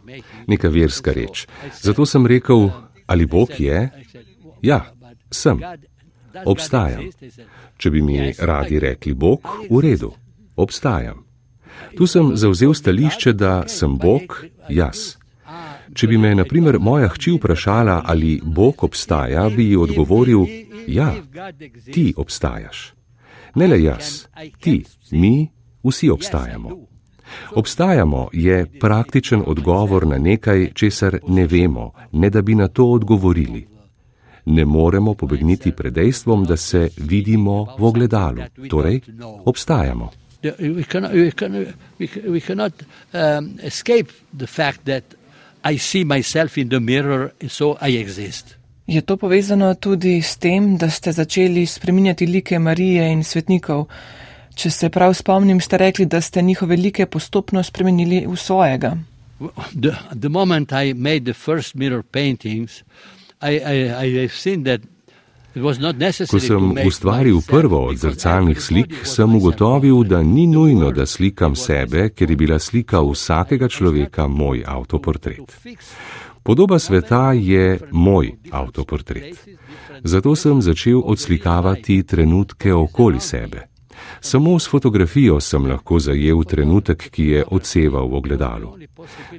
neka 0.46 0.68
verska 0.68 1.12
reč. 1.12 1.46
Zato 1.80 2.06
sem 2.06 2.26
rekel, 2.26 2.70
ali 3.06 3.26
Bog 3.26 3.60
je? 3.60 3.90
Ja, 4.62 4.92
sem. 5.30 5.60
Obstajam. 6.44 7.10
Če 7.76 7.90
bi 7.90 8.02
mi 8.02 8.32
radi 8.38 8.78
rekli 8.80 9.14
Bog, 9.14 9.48
v 9.70 9.80
redu, 9.80 10.12
obstajam. 10.56 11.24
Tu 11.96 12.06
sem 12.06 12.36
zauzel 12.36 12.74
stališče, 12.74 13.32
da 13.32 13.64
sem 13.68 13.98
Bog, 13.98 14.44
jaz. 14.68 15.16
Če 15.94 16.06
bi 16.08 16.16
me, 16.16 16.32
na 16.34 16.44
primer, 16.48 16.78
moja 16.80 17.10
hči 17.12 17.34
vprašala, 17.36 18.02
ali 18.08 18.40
Bog 18.42 18.84
obstaja, 18.84 19.48
bi 19.52 19.70
ji 19.70 19.76
odgovoril, 19.76 20.46
ja, 20.88 21.12
ti 21.92 22.12
obstajaš. 22.16 22.92
Ne 23.54 23.68
le 23.68 23.82
jaz, 23.82 24.24
ti, 24.60 24.78
mi, 25.10 25.50
vsi 25.84 26.10
obstajamo. 26.10 26.78
Obstajamo 27.56 28.28
je 28.32 28.66
praktičen 28.80 29.42
odgovor 29.46 30.06
na 30.06 30.18
nekaj, 30.18 30.70
česar 30.74 31.18
ne 31.28 31.46
vemo, 31.46 31.92
ne 32.12 32.30
da 32.30 32.42
bi 32.42 32.54
na 32.54 32.68
to 32.68 32.86
odgovorili. 32.86 33.66
Ne 34.44 34.64
moremo 34.64 35.14
pobegniti 35.14 35.72
pred 35.72 35.92
dejstvom, 35.92 36.44
da 36.44 36.56
se 36.56 36.88
vidimo 36.96 37.76
v 37.78 37.84
ogledalu, 37.84 38.42
torej 38.70 39.00
obstajamo. 39.44 40.10
We 40.42 40.82
cannot, 40.82 41.12
we 41.12 41.30
cannot, 41.30 41.68
we 42.26 42.40
cannot 42.40 42.72
um, 43.12 43.58
escape 43.62 44.10
the 44.38 44.46
fact 44.46 44.84
that 44.84 45.04
I 45.64 45.78
see 45.78 46.04
myself 46.04 46.58
in 46.58 46.68
the 46.68 46.80
mirror, 46.80 47.30
so 47.48 47.76
I 47.80 47.98
exist. 47.98 48.56
Je 48.86 49.00
to 49.02 49.16
povezano 49.16 49.74
tudi 49.74 50.22
s 50.22 50.36
tem, 50.36 50.76
da 50.76 50.90
ste 50.90 51.12
začeli 51.12 51.66
spreminjati 51.66 52.26
like 52.26 52.58
Marije 52.58 53.12
in 53.12 53.24
svetnikov? 53.24 53.86
Če 54.54 54.70
se 54.70 54.90
prav 54.90 55.14
spomnim, 55.14 55.60
ste 55.60 55.78
rekli, 55.78 56.06
da 56.06 56.20
ste 56.20 56.42
njihove 56.42 56.76
like 56.76 57.06
postopno 57.06 57.62
spremenili 57.62 58.26
v 58.26 58.36
svojega. 58.36 58.96
The, 59.72 59.94
the 60.20 60.28
moment 60.28 60.72
I 60.72 60.92
made 60.94 61.24
the 61.24 61.34
first 61.34 61.74
mirror 61.74 62.02
paintings, 62.02 62.82
I, 63.40 63.58
I, 63.58 64.06
I 64.06 64.20
have 64.20 64.34
seen 64.34 64.64
that 64.64 64.80
Ko 66.30 66.40
sem 66.40 66.74
ustvaril 66.86 67.40
prvo 67.46 67.84
od 67.86 67.96
zrcalnih 67.96 68.60
slik, 68.60 68.94
sem 69.04 69.34
ugotovil, 69.36 70.04
da 70.04 70.22
ni 70.22 70.46
nujno, 70.46 70.90
da 70.90 71.06
slikam 71.06 71.56
sebe, 71.56 72.08
ker 72.08 72.30
je 72.30 72.36
bila 72.36 72.58
slika 72.58 73.00
vsakega 73.00 73.68
človeka 73.68 74.26
moj 74.26 74.64
avtoportret. 74.66 75.58
Podoba 76.42 76.78
sveta 76.78 77.32
je 77.32 77.78
moj 77.90 78.32
avtoportret. 78.50 79.36
Zato 80.04 80.36
sem 80.36 80.62
začel 80.62 81.02
odslikavati 81.04 82.02
trenutke 82.02 82.74
okoli 82.74 83.20
sebe. 83.20 83.68
Samo 84.20 84.58
s 84.58 84.68
fotografijo 84.68 85.40
sem 85.40 85.66
lahko 85.66 85.98
zajel 85.98 86.44
trenutek, 86.44 87.10
ki 87.10 87.26
je 87.26 87.44
odseval 87.50 88.08
v 88.08 88.14
ogledalu. 88.14 88.76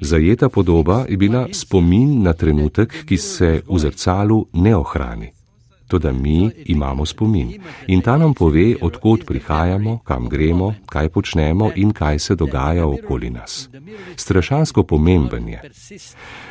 Zajeta 0.00 0.48
podoba 0.48 1.04
je 1.08 1.16
bila 1.16 1.48
spomin 1.52 2.22
na 2.22 2.32
trenutek, 2.32 3.04
ki 3.04 3.16
se 3.16 3.62
v 3.68 3.78
zrcalu 3.78 4.46
ne 4.52 4.76
ohrani. 4.76 5.43
Toda 5.88 6.12
mi 6.12 6.50
imamo 6.66 7.06
spomin 7.06 7.60
in 7.86 8.00
ta 8.00 8.16
nam 8.16 8.34
pove, 8.34 8.74
odkot 8.80 9.26
prihajamo, 9.26 9.98
kam 10.04 10.28
gremo, 10.28 10.74
kaj 10.86 11.08
počnemo 11.08 11.70
in 11.76 11.92
kaj 11.92 12.18
se 12.18 12.34
dogaja 12.34 12.86
okoli 12.86 13.30
nas. 13.30 13.68
Strašansko 14.16 14.82
pomemben 14.82 15.48
je. 15.48 15.70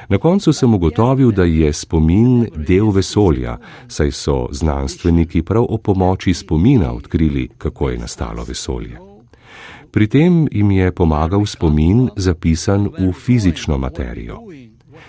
Na 0.09 0.17
koncu 0.17 0.53
sem 0.53 0.73
ugotovil, 0.73 1.31
da 1.31 1.43
je 1.43 1.73
spomin 1.73 2.47
del 2.67 2.91
vesolja, 2.91 3.57
saj 3.87 4.11
so 4.11 4.47
znanstveniki 4.51 5.41
prav 5.41 5.65
o 5.69 5.77
pomoči 5.77 6.33
spomina 6.33 6.93
odkrili, 6.93 7.49
kako 7.57 7.89
je 7.89 7.97
nastalo 7.97 8.43
vesolje. 8.43 8.97
Pri 9.91 10.07
tem 10.07 10.47
jim 10.51 10.71
je 10.71 10.91
pomagal 10.91 11.45
spomin 11.45 12.09
zapisan 12.15 12.89
v 12.99 13.11
fizično 13.13 13.77
materijo. 13.77 14.39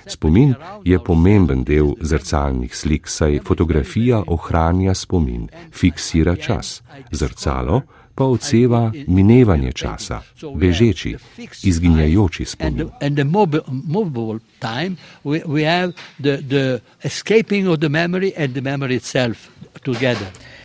Spomin 0.06 0.54
je 0.84 0.98
pomemben 1.04 1.64
del 1.64 1.94
zrcalnih 2.00 2.76
slik, 2.76 3.08
saj 3.08 3.40
fotografija 3.44 4.22
ohranja 4.26 4.94
spomin, 4.94 5.48
fiksira 5.72 6.36
čas, 6.36 6.82
zrcalo 7.10 7.82
pa 8.14 8.24
odseva 8.24 8.92
minevanje 9.06 9.72
časa, 9.72 10.20
bežeči, 10.54 11.16
izginjajoči 11.62 12.44
spomin. 12.44 12.88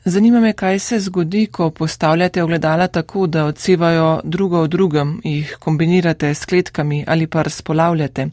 Zanima 0.05 0.39
me, 0.39 0.53
kaj 0.53 0.79
se 0.79 0.99
zgodi, 0.99 1.45
ko 1.51 1.69
postavljate 1.71 2.43
ogledala 2.43 2.87
tako, 2.87 3.27
da 3.27 3.45
odsevajo 3.45 4.21
drugo 4.23 4.61
v 4.61 4.67
drugem, 4.67 5.21
jih 5.23 5.55
kombinirate 5.59 6.33
s 6.33 6.45
kletkami 6.45 7.03
ali 7.07 7.27
pa 7.27 7.41
razpolavljate. 7.41 8.27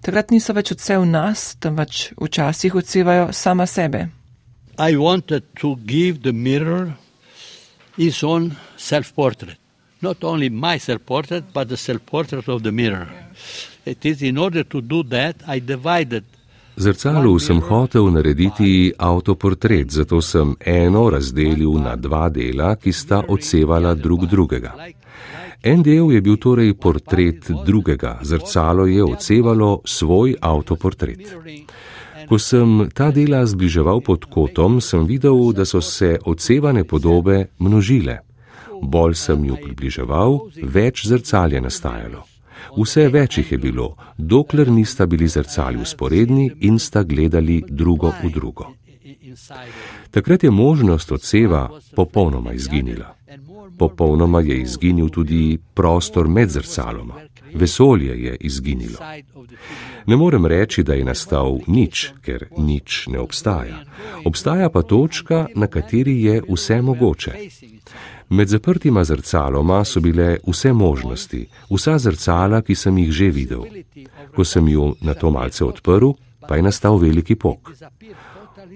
Takrat 0.00 0.30
niso 0.30 0.52
več 0.52 0.72
odsev 0.72 1.04
nas, 1.04 1.54
temveč 1.60 2.12
včasih 2.20 2.74
odsevajo 2.74 3.32
sama 3.32 3.66
sebe. 3.66 4.08
I 4.78 4.96
wanted 4.96 5.42
to 5.60 5.76
give 5.86 6.22
the 6.22 6.32
mirror 6.32 6.92
his 7.96 8.22
own 8.22 8.56
self-portrait. 8.76 9.58
Not 10.00 10.24
only 10.24 10.48
my 10.50 10.78
self-portrait, 10.78 11.44
but 11.54 11.68
the 11.68 11.76
self-portrait 11.76 12.48
of 12.48 12.62
the 12.62 12.72
mirror. 12.72 13.08
It 13.86 14.04
is 14.04 14.22
in 14.22 14.38
order 14.38 14.64
to 14.64 14.80
do 14.80 15.02
that, 15.02 15.36
I 15.46 15.60
divided 15.60 16.24
Zrcalu 16.76 17.38
sem 17.38 17.60
hotel 17.62 18.10
narediti 18.10 18.92
avtoportret, 18.98 19.90
zato 19.90 20.20
sem 20.20 20.56
eno 20.58 21.06
razdelil 21.10 21.78
na 21.78 21.94
dva 21.96 22.26
dela, 22.28 22.74
ki 22.74 22.92
sta 22.92 23.22
odsevala 23.28 23.94
drug 23.94 24.26
drugega. 24.26 24.74
En 25.62 25.82
del 25.82 26.10
je 26.12 26.20
bil 26.20 26.36
torej 26.36 26.74
portret 26.74 27.46
drugega, 27.66 28.18
zrcalo 28.22 28.86
je 28.86 29.04
odsevalo 29.04 29.80
svoj 29.84 30.34
avtoportret. 30.40 31.22
Ko 32.28 32.38
sem 32.38 32.90
ta 32.94 33.10
dela 33.14 33.46
zbliževal 33.46 34.02
pod 34.02 34.26
kotom, 34.26 34.80
sem 34.80 35.06
videl, 35.06 35.52
da 35.52 35.64
so 35.64 35.80
se 35.80 36.18
odsevane 36.24 36.84
podobe 36.84 37.46
množile. 37.58 38.18
Bolj 38.82 39.14
sem 39.14 39.44
ju 39.44 39.56
približeval, 39.62 40.40
več 40.62 41.06
zrcal 41.06 41.52
je 41.52 41.60
nastajalo. 41.60 42.33
Vse 42.76 43.08
več 43.08 43.38
jih 43.38 43.52
je 43.52 43.58
bilo, 43.58 43.94
dokler 44.18 44.70
nista 44.70 45.06
bili 45.06 45.28
zrcali 45.28 45.80
usporedni 45.80 46.50
in 46.60 46.78
sta 46.78 47.02
gledali 47.02 47.62
drugo 47.68 48.12
v 48.22 48.30
drugo. 48.30 48.72
Takrat 50.10 50.44
je 50.44 50.50
možnost 50.50 51.12
odseva 51.12 51.70
popolnoma 51.96 52.52
izginila. 52.52 53.14
Popolnoma 53.78 54.40
je 54.40 54.60
izginil 54.60 55.08
tudi 55.08 55.58
prostor 55.74 56.28
med 56.28 56.50
zrcaloma. 56.50 57.14
Vesolje 57.54 58.22
je 58.22 58.36
izginilo. 58.40 58.98
Ne 60.06 60.16
morem 60.16 60.46
reči, 60.46 60.82
da 60.82 60.94
je 60.94 61.04
nastal 61.04 61.58
nič, 61.66 62.12
ker 62.22 62.48
nič 62.58 63.06
ne 63.06 63.18
obstaja. 63.18 63.84
Obstaja 64.24 64.70
pa 64.70 64.82
točka, 64.82 65.46
na 65.54 65.66
kateri 65.66 66.22
je 66.22 66.42
vse 66.48 66.82
mogoče. 66.82 67.32
Med 68.28 68.48
zaprtima 68.48 69.04
zrcaloma 69.04 69.84
so 69.84 70.00
bile 70.00 70.38
vse 70.46 70.72
možnosti, 70.72 71.46
vsa 71.70 71.98
zrcala, 71.98 72.62
ki 72.62 72.74
sem 72.74 72.98
jih 72.98 73.12
že 73.12 73.30
videl. 73.30 73.64
Ko 74.34 74.44
sem 74.44 74.68
ju 74.68 74.94
na 75.00 75.14
to 75.14 75.30
malce 75.30 75.64
odprl, 75.64 76.12
pa 76.48 76.56
je 76.56 76.62
nastal 76.62 76.98
veliki 76.98 77.34
pok. 77.34 77.72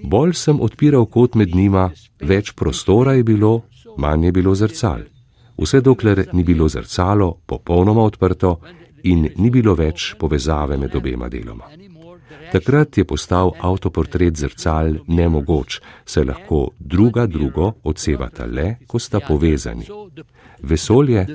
Bolj 0.03 0.33
sem 0.33 0.61
odpiral 0.61 1.05
kot 1.05 1.35
med 1.35 1.55
njima, 1.55 1.89
več 2.21 2.53
prostora 2.53 3.13
je 3.13 3.23
bilo, 3.23 3.61
manj 3.97 4.25
je 4.25 4.31
bilo 4.31 4.55
zrcal. 4.55 5.01
Vse 5.57 5.81
dokler 5.81 6.27
ni 6.33 6.43
bilo 6.43 6.69
zrcalo 6.69 7.33
popolnoma 7.45 8.01
odprto 8.01 8.59
in 9.03 9.27
ni 9.35 9.49
bilo 9.49 9.75
več 9.75 10.13
povezave 10.19 10.77
med 10.77 10.95
obema 10.95 11.29
deloma. 11.29 11.67
Takrat 12.51 12.97
je 12.97 13.05
postal 13.05 13.51
avtoportret 13.59 14.37
zrcal 14.37 14.93
nemogoč, 15.07 15.79
saj 16.05 16.25
lahko 16.25 16.69
druga 16.79 17.27
drugo 17.27 17.73
odsevata 17.83 18.45
le, 18.45 18.75
ko 18.87 18.99
sta 18.99 19.19
povezani. 19.19 19.85
Vesolje 20.61 21.25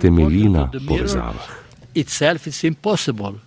temelji 0.00 0.48
na 0.48 0.70
povezavah. 0.88 1.52
Itself 1.94 2.46
is 2.46 2.64
impossible. 2.64 3.38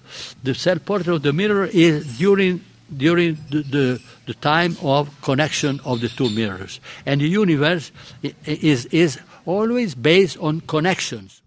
The 0.43 0.53
self 0.53 0.85
portrait 0.85 1.15
of 1.15 1.21
the 1.21 1.33
mirror 1.33 1.69
is 1.73 2.17
during 2.17 2.61
during 2.89 3.37
the, 3.49 3.63
the, 3.63 4.01
the 4.25 4.33
time 4.33 4.77
of 4.81 5.09
connection 5.21 5.79
of 5.83 5.99
the 5.99 6.07
two 6.07 6.29
mirrors. 6.29 6.79
And 7.05 7.21
the 7.21 7.27
universe 7.27 7.91
is, 8.45 8.85
is 8.87 9.19
always 9.45 9.95
based 9.95 10.37
on 10.39 10.61
connections. 10.61 11.41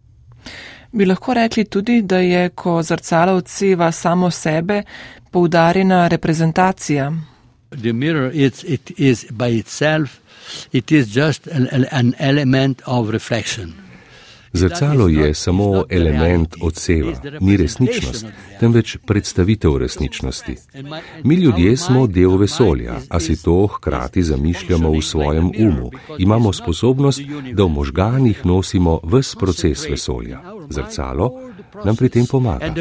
Bi 0.93 1.07
lahko 1.07 1.35
rekli 1.35 1.65
tudi, 1.65 2.03
da 2.03 2.19
je, 2.19 2.49
ko 2.49 2.83
zrcalo 2.83 3.37
odseva 3.39 3.93
samo 3.93 4.31
sebe, 4.31 4.83
poudarjena 5.31 6.09
reprezentacija. 6.09 7.13
The 7.71 7.93
mirror 7.93 8.31
is, 8.35 8.65
it 8.65 8.91
is 8.99 9.27
by 9.31 9.59
itself, 9.61 10.19
it 10.73 10.93
is 10.93 11.17
just 11.17 11.47
an, 11.47 11.69
an 11.91 12.15
element 12.19 12.83
of 12.87 13.11
reflection. 13.11 13.80
Zrcalo 14.53 15.09
je 15.09 15.35
samo 15.35 15.85
element 15.89 16.55
odseva, 16.63 17.13
ni 17.41 17.57
resničnost, 17.57 18.27
temveč 18.61 18.97
predstavitev 19.07 19.77
resničnosti. 19.77 20.57
Mi 21.25 21.35
ljudje 21.35 21.77
smo 21.77 22.07
del 22.07 22.37
vesolja, 22.37 22.97
a 23.09 23.21
si 23.21 23.43
to 23.43 23.67
hkrati 23.67 24.23
zamišljamo 24.23 24.91
v 24.91 25.03
svojem 25.03 25.53
umu. 25.59 25.91
Imamo 26.19 26.53
sposobnost, 26.53 27.21
da 27.53 27.65
v 27.65 27.69
možganih 27.69 28.47
nosimo 28.47 29.01
ves 29.05 29.35
proces 29.37 29.89
vesolja. 29.89 30.41
Zrcalo 30.71 31.31
nam 31.85 31.97
pri 31.97 32.09
tem 32.09 32.27
pomaga. 32.27 32.75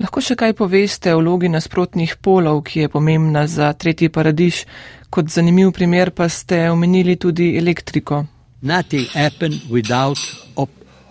Lahko 0.00 0.22
še 0.24 0.34
kaj 0.38 0.54
poveste 0.56 1.12
o 1.14 1.18
vlogi 1.20 1.50
nasprotnih 1.52 2.16
polov, 2.22 2.62
ki 2.64 2.86
je 2.86 2.88
pomembna 2.88 3.46
za 3.46 3.72
tretji 3.72 4.08
paradiž, 4.08 4.64
Kot 5.10 5.28
zanimiv 5.28 5.72
primer 5.72 6.10
pa 6.10 6.28
ste 6.28 6.70
omenili 6.70 7.16
tudi 7.16 7.56
elektriko. 7.56 8.24
Nothing 8.62 9.06
happened 9.14 9.60
without 9.70 10.18
op 10.56 10.70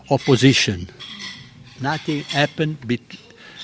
opposition. 0.09 0.87
Nothing 1.79 2.23
happened 2.33 2.75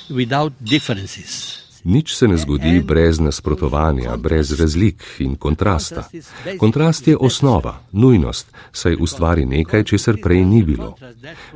without 0.09 0.53
differences. 0.59 1.63
Nič 1.83 2.15
se 2.15 2.27
ne 2.27 2.37
zgodi 2.37 2.79
brez 2.81 3.19
nasprotovanja, 3.19 4.15
brez 4.17 4.59
razlik 4.59 5.03
in 5.19 5.35
kontrasta. 5.35 6.03
Kontrast 6.57 7.07
je 7.07 7.17
osnova, 7.17 7.79
nujnost, 7.91 8.51
saj 8.71 8.95
ustvari 8.99 9.45
nekaj, 9.45 9.83
česar 9.83 10.17
prej 10.23 10.45
ni 10.45 10.63
bilo. 10.63 10.95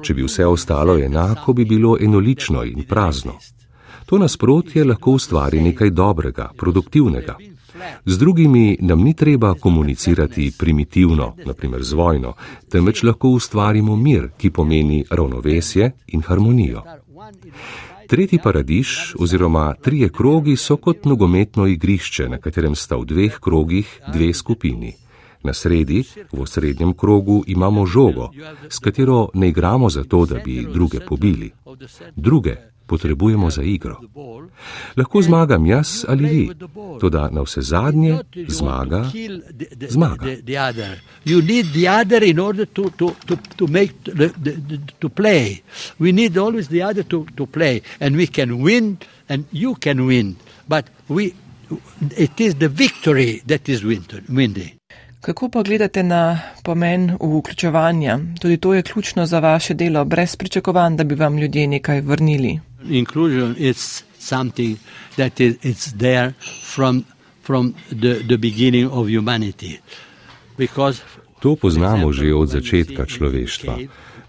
Če 0.02 0.14
bi 0.14 0.24
vse 0.28 0.46
ostalo 0.46 0.98
enako, 1.00 1.54
bi 1.54 1.66
bilo 1.66 1.98
enolično 2.02 2.64
in 2.64 2.84
prazno. 2.84 3.38
To 4.06 4.18
nasprotje 4.18 4.84
lahko 4.84 5.12
ustvari 5.12 5.62
nekaj 5.62 5.90
dobrega, 5.90 6.52
produktivnega. 6.58 7.38
Z 8.06 8.18
drugimi 8.18 8.78
nam 8.82 9.04
ni 9.04 9.14
treba 9.14 9.54
komunicirati 9.54 10.52
primitivno, 10.58 11.36
naprimer 11.46 11.84
z 11.84 11.94
vojno, 11.94 12.34
temveč 12.70 13.04
lahko 13.04 13.30
ustvarimo 13.30 13.96
mir, 13.96 14.30
ki 14.38 14.50
pomeni 14.50 15.04
ravnovesje 15.10 15.92
in 16.08 16.22
harmonijo. 16.22 16.84
Tretji 18.08 18.40
paradiž 18.44 18.88
oziroma 19.20 19.74
trije 19.74 20.10
krogi 20.10 20.56
so 20.56 20.78
kot 20.78 21.06
nogometno 21.06 21.68
igrišče, 21.68 22.30
na 22.30 22.38
katerem 22.38 22.76
sta 22.76 22.96
v 22.96 23.06
dveh 23.06 23.40
krogih 23.40 24.00
dve 24.14 24.34
skupini. 24.34 24.94
Na 25.44 25.54
sredi, 25.54 26.04
v 26.32 26.46
srednjem 26.48 26.94
krogu, 26.94 27.44
imamo 27.48 27.86
žogo, 27.86 28.30
s 28.70 28.80
katero 28.80 29.30
ne 29.34 29.50
igramo 29.50 29.90
zato, 29.90 30.26
da 30.26 30.40
bi 30.46 30.66
druge 30.74 31.00
pobili. 31.00 31.52
Druge 32.16 32.56
potrebujemo 32.88 33.50
za 33.50 33.64
igro. 33.64 33.96
Lahko 34.98 35.22
zmagam 35.22 35.66
jaz 35.66 36.06
ali 36.08 36.26
vi, 36.26 36.50
tudi 37.00 37.18
na 37.32 37.42
vse 37.42 37.62
zadnje 37.62 38.18
zmaga. 38.48 39.12
zmaga. 39.90 40.26
It 52.18 52.40
is 52.40 52.56
the 52.56 52.70
victory 52.70 53.42
that 53.46 53.70
is 53.70 53.84
windy. 53.84 54.78
Kako 55.22 55.50
pa 55.50 55.64
gledate 55.64 56.04
na 56.04 56.40
pomen 56.64 57.18
vključevanja? 57.22 58.20
Tudi 58.42 58.58
to 58.58 58.74
je 58.74 58.82
ključno 58.82 59.26
za 59.26 59.40
vaše 59.40 59.74
delo, 59.74 60.06
brez 60.06 60.36
pričakovanj, 60.36 60.96
da 60.96 61.04
bi 61.04 61.16
vam 61.16 61.38
ljudje 61.38 61.68
nekaj 61.68 62.02
vrnili. 62.02 62.60
Inclusion 62.90 63.56
is 63.58 64.04
something 64.20 64.80
that 65.16 65.40
is 65.40 65.58
it's 65.62 65.92
there 65.98 66.34
from, 66.64 67.06
from 67.44 67.76
the, 67.90 68.24
the 68.24 68.38
beginning 68.38 68.90
of 68.92 69.10
humanity. 69.10 69.80
Because 70.58 71.02
to 71.40 71.54
poznamo 71.56 72.10
že 72.10 72.34
od 72.34 72.50
začetka 72.50 73.06
človeštva. 73.06 73.74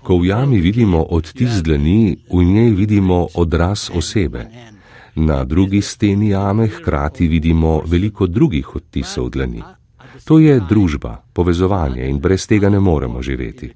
Ko 0.04 0.20
v 0.20 0.30
jami 0.30 0.60
vidimo 0.60 1.02
odtis 1.02 1.60
dlani, 1.60 2.28
v 2.28 2.40
njej 2.44 2.70
vidimo 2.76 3.28
odraz 3.34 3.90
osebe. 3.90 4.46
Na 5.18 5.42
drugi 5.44 5.82
steni 5.82 6.30
jame 6.30 6.68
hkrati 6.70 7.26
vidimo 7.26 7.82
veliko 7.82 8.30
drugih 8.30 8.76
odtisov 8.76 9.34
dlani. 9.34 9.77
To 10.24 10.38
je 10.38 10.60
družba, 10.68 11.22
povezovanje 11.32 12.08
in 12.08 12.18
brez 12.18 12.46
tega 12.46 12.68
ne 12.68 12.80
moremo 12.80 13.22
živeti. 13.22 13.70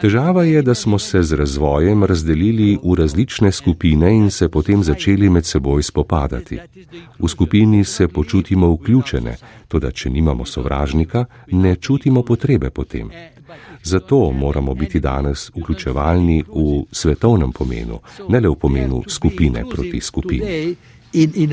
Težava 0.00 0.44
je, 0.44 0.62
da 0.62 0.74
smo 0.74 0.98
se 0.98 1.22
z 1.22 1.36
razvojem 1.36 2.04
razdelili 2.04 2.78
v 2.84 2.94
različne 2.94 3.52
skupine 3.52 4.14
in 4.16 4.30
se 4.30 4.48
potem 4.48 4.82
začeli 4.82 5.30
med 5.30 5.46
seboj 5.46 5.82
spopadati. 5.82 6.58
V 7.18 7.28
skupini 7.28 7.84
se 7.84 8.08
počutimo 8.08 8.70
vključene, 8.74 9.36
tudi 9.68 9.92
če 9.92 10.10
nimamo 10.10 10.44
sovražnika, 10.44 11.24
ne 11.52 11.76
čutimo 11.76 12.22
potrebe 12.22 12.70
potem. 12.70 13.10
Zato 13.82 14.30
moramo 14.32 14.74
biti 14.74 15.00
danes 15.00 15.50
vključevalni 15.56 16.44
v 16.48 16.84
svetovnem 16.92 17.52
pomenu, 17.52 18.00
ne 18.28 18.40
le 18.40 18.48
v 18.48 18.54
pomenu 18.54 19.02
skupine 19.08 19.64
proti 19.70 20.00
skupini. 20.00 20.76
In, 21.12 21.32
in 21.34 21.52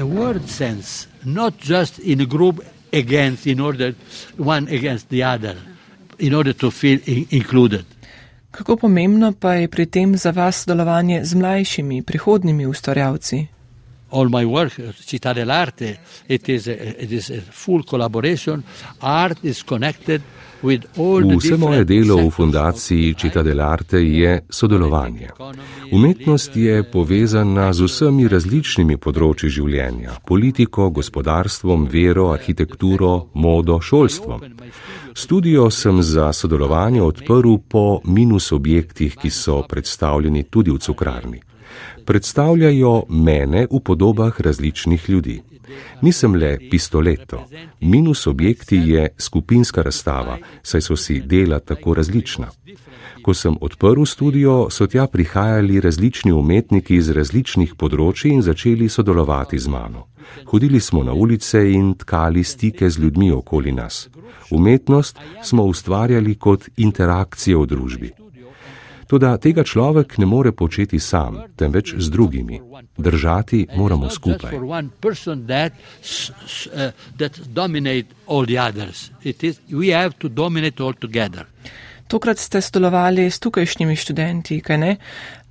against 2.94 3.48
in 3.48 3.60
order 3.60 3.94
one 4.38 4.68
against 4.68 5.10
the 5.10 5.24
other 5.24 5.56
in 6.20 6.34
order 6.34 6.54
to 6.54 6.72
feel 6.72 7.00
in, 7.06 7.26
included. 7.30 7.86
Kako 8.52 8.76
pomembno 8.78 9.32
pa 9.32 9.54
je 9.54 9.68
pri 9.68 9.86
tem 9.86 10.18
za 10.18 10.32
vas 10.32 10.64
sodelovanje 10.64 11.24
z 11.24 11.36
mlajšimi, 11.36 12.02
prihodnimi 12.02 12.66
ustvarjalci? 12.66 13.48
All 14.12 14.28
my 14.30 14.44
work, 14.44 14.74
Città 15.06 15.34
dell'Arte, 15.34 15.98
it 16.28 16.50
is 16.50 16.68
a, 16.68 16.74
it 17.04 17.12
is 17.12 17.30
a 17.30 17.42
full 17.42 17.84
collaboration. 17.84 18.64
Art 19.00 19.38
is 19.44 19.64
connected 19.64 20.22
Vse 20.62 21.58
moje 21.58 21.84
delo 21.84 22.18
v 22.18 22.30
fundaciji 22.30 23.14
Cita 23.14 23.42
dell'Arte 23.42 23.98
je 23.98 24.46
sodelovanje. 24.50 25.30
Umetnost 25.92 26.56
je 26.56 26.84
povezana 26.84 27.74
z 27.74 27.84
vsemi 27.84 28.28
različnimi 28.28 28.98
področji 28.98 29.50
življenja- 29.50 30.20
politiko, 30.32 30.90
gospodarstvom, 30.90 31.88
vero, 31.92 32.30
arhitekturo, 32.32 33.30
modo, 33.34 33.80
šolstvom. 33.82 34.42
Studio 35.14 35.70
sem 35.70 36.04
za 36.04 36.34
sodelovanje 36.34 37.02
odprl 37.02 37.58
po 37.68 38.02
minus 38.06 38.52
objektih, 38.52 39.18
ki 39.18 39.30
so 39.30 39.64
predstavljeni 39.68 40.44
tudi 40.44 40.72
v 40.72 40.78
cukrarni. 40.78 41.42
Predstavljajo 42.06 43.04
mene 43.10 43.68
v 43.72 43.80
podobah 43.80 44.42
različnih 44.42 45.10
ljudi. 45.10 45.42
Nisem 46.02 46.36
le 46.36 46.58
pistoleto. 46.70 47.44
Minus 47.82 48.28
objekti 48.28 48.78
je 48.78 49.08
skupinska 49.18 49.82
razstava, 49.82 50.38
saj 50.64 50.82
so 50.82 50.96
si 50.96 51.22
dela 51.22 51.60
tako 51.60 51.94
različna. 51.94 52.48
Ko 53.22 53.34
sem 53.34 53.56
odprl 53.62 54.04
studio, 54.06 54.68
so 54.70 54.88
tja 54.88 55.08
prihajali 55.08 55.80
različni 55.80 56.32
umetniki 56.32 56.96
iz 56.96 57.10
različnih 57.10 57.76
področji 57.78 58.32
in 58.34 58.42
začeli 58.42 58.90
sodelovati 58.90 59.60
z 59.60 59.70
mano. 59.70 60.08
Hodili 60.46 60.80
smo 60.80 61.04
na 61.04 61.14
ulice 61.14 61.62
in 61.72 61.94
tkali 61.94 62.44
stike 62.44 62.90
z 62.90 63.00
ljudmi 63.00 63.32
okoli 63.32 63.72
nas. 63.72 64.10
Umetnost 64.52 65.20
smo 65.44 65.64
ustvarjali 65.64 66.36
kot 66.36 66.70
interakcijo 66.78 67.62
v 67.62 67.68
družbi. 67.68 68.12
Tudi 69.12 69.28
tega 69.44 69.64
človek 69.68 70.18
ne 70.18 70.26
more 70.26 70.52
početi 70.56 71.00
sam, 71.00 71.42
temveč 71.60 71.94
z 71.98 72.10
drugimi. 72.10 72.62
Držati 72.98 73.68
moramo 73.76 74.10
skupaj. 74.10 74.56
Tokrat 82.08 82.40
ste 82.40 82.62
sodelovali 82.62 83.28
s 83.32 83.40
tukajšnjimi 83.40 83.96
študenti, 83.96 84.62
kaj 84.62 84.78
ne? 84.78 84.96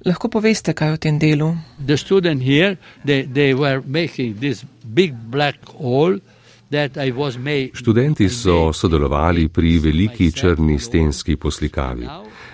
Lahko 0.08 0.28
poveste, 0.28 0.72
kaj 0.72 0.92
o 0.92 0.96
tem 0.96 1.18
delu? 1.20 1.52
Študenti 7.74 8.28
so 8.28 8.72
sodelovali 8.72 9.48
pri 9.48 9.78
veliki 9.78 10.32
črni 10.32 10.78
stenski 10.78 11.36
poslikavi. 11.36 12.06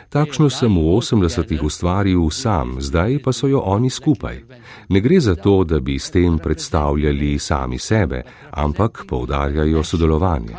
Takšno 0.08 0.48
sem 0.48 0.72
v 0.72 0.96
80-ih 0.96 1.60
ustvaril 1.60 2.30
sam, 2.30 2.80
zdaj 2.80 3.18
pa 3.20 3.34
so 3.36 3.50
jo 3.50 3.60
oni 3.60 3.90
skupaj. 3.90 4.38
Ne 4.88 5.00
gre 5.04 5.20
za 5.20 5.34
to, 5.34 5.64
da 5.64 5.80
bi 5.80 5.98
s 5.98 6.10
tem 6.10 6.38
predstavljali 6.38 7.38
sami 7.38 7.78
sebe, 7.78 8.22
ampak 8.50 9.04
poudarjajo 9.08 9.82
sodelovanje. 9.82 10.54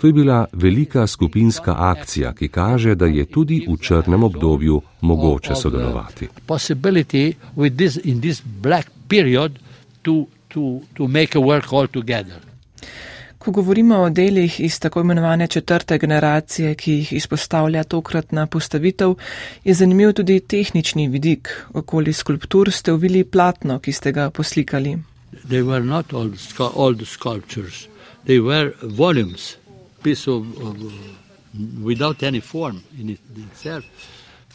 To 0.00 0.06
je 0.06 0.12
bila 0.12 0.46
velika 0.52 1.06
skupinska 1.06 1.74
akcija, 1.78 2.32
ki 2.34 2.48
kaže, 2.48 2.94
da 2.94 3.06
je 3.06 3.24
tudi 3.30 3.62
v 3.68 3.76
črnem 3.76 4.24
obdobju 4.24 4.82
mogoče 5.00 5.54
sodelovati. 5.54 6.28
Ko 13.48 13.52
govorimo 13.52 13.96
o 13.96 14.10
delih 14.10 14.60
iz 14.60 14.80
tako 14.80 15.00
imenovane 15.00 15.46
četrte 15.46 15.98
generacije, 15.98 16.74
ki 16.74 16.92
jih 16.92 17.12
izpostavlja 17.12 17.84
tokratna 17.84 18.46
postavitev, 18.46 19.14
je 19.64 19.74
zanimiv 19.74 20.12
tudi 20.12 20.40
tehnični 20.40 21.08
vidik. 21.08 21.48
Okoli 21.74 22.12
skulptur 22.12 22.70
ste 22.70 22.92
uvili 22.92 23.24
platno, 23.24 23.78
ki 23.78 23.92
ste 23.92 24.12
ga 24.12 24.30
poslikali. 24.30 24.98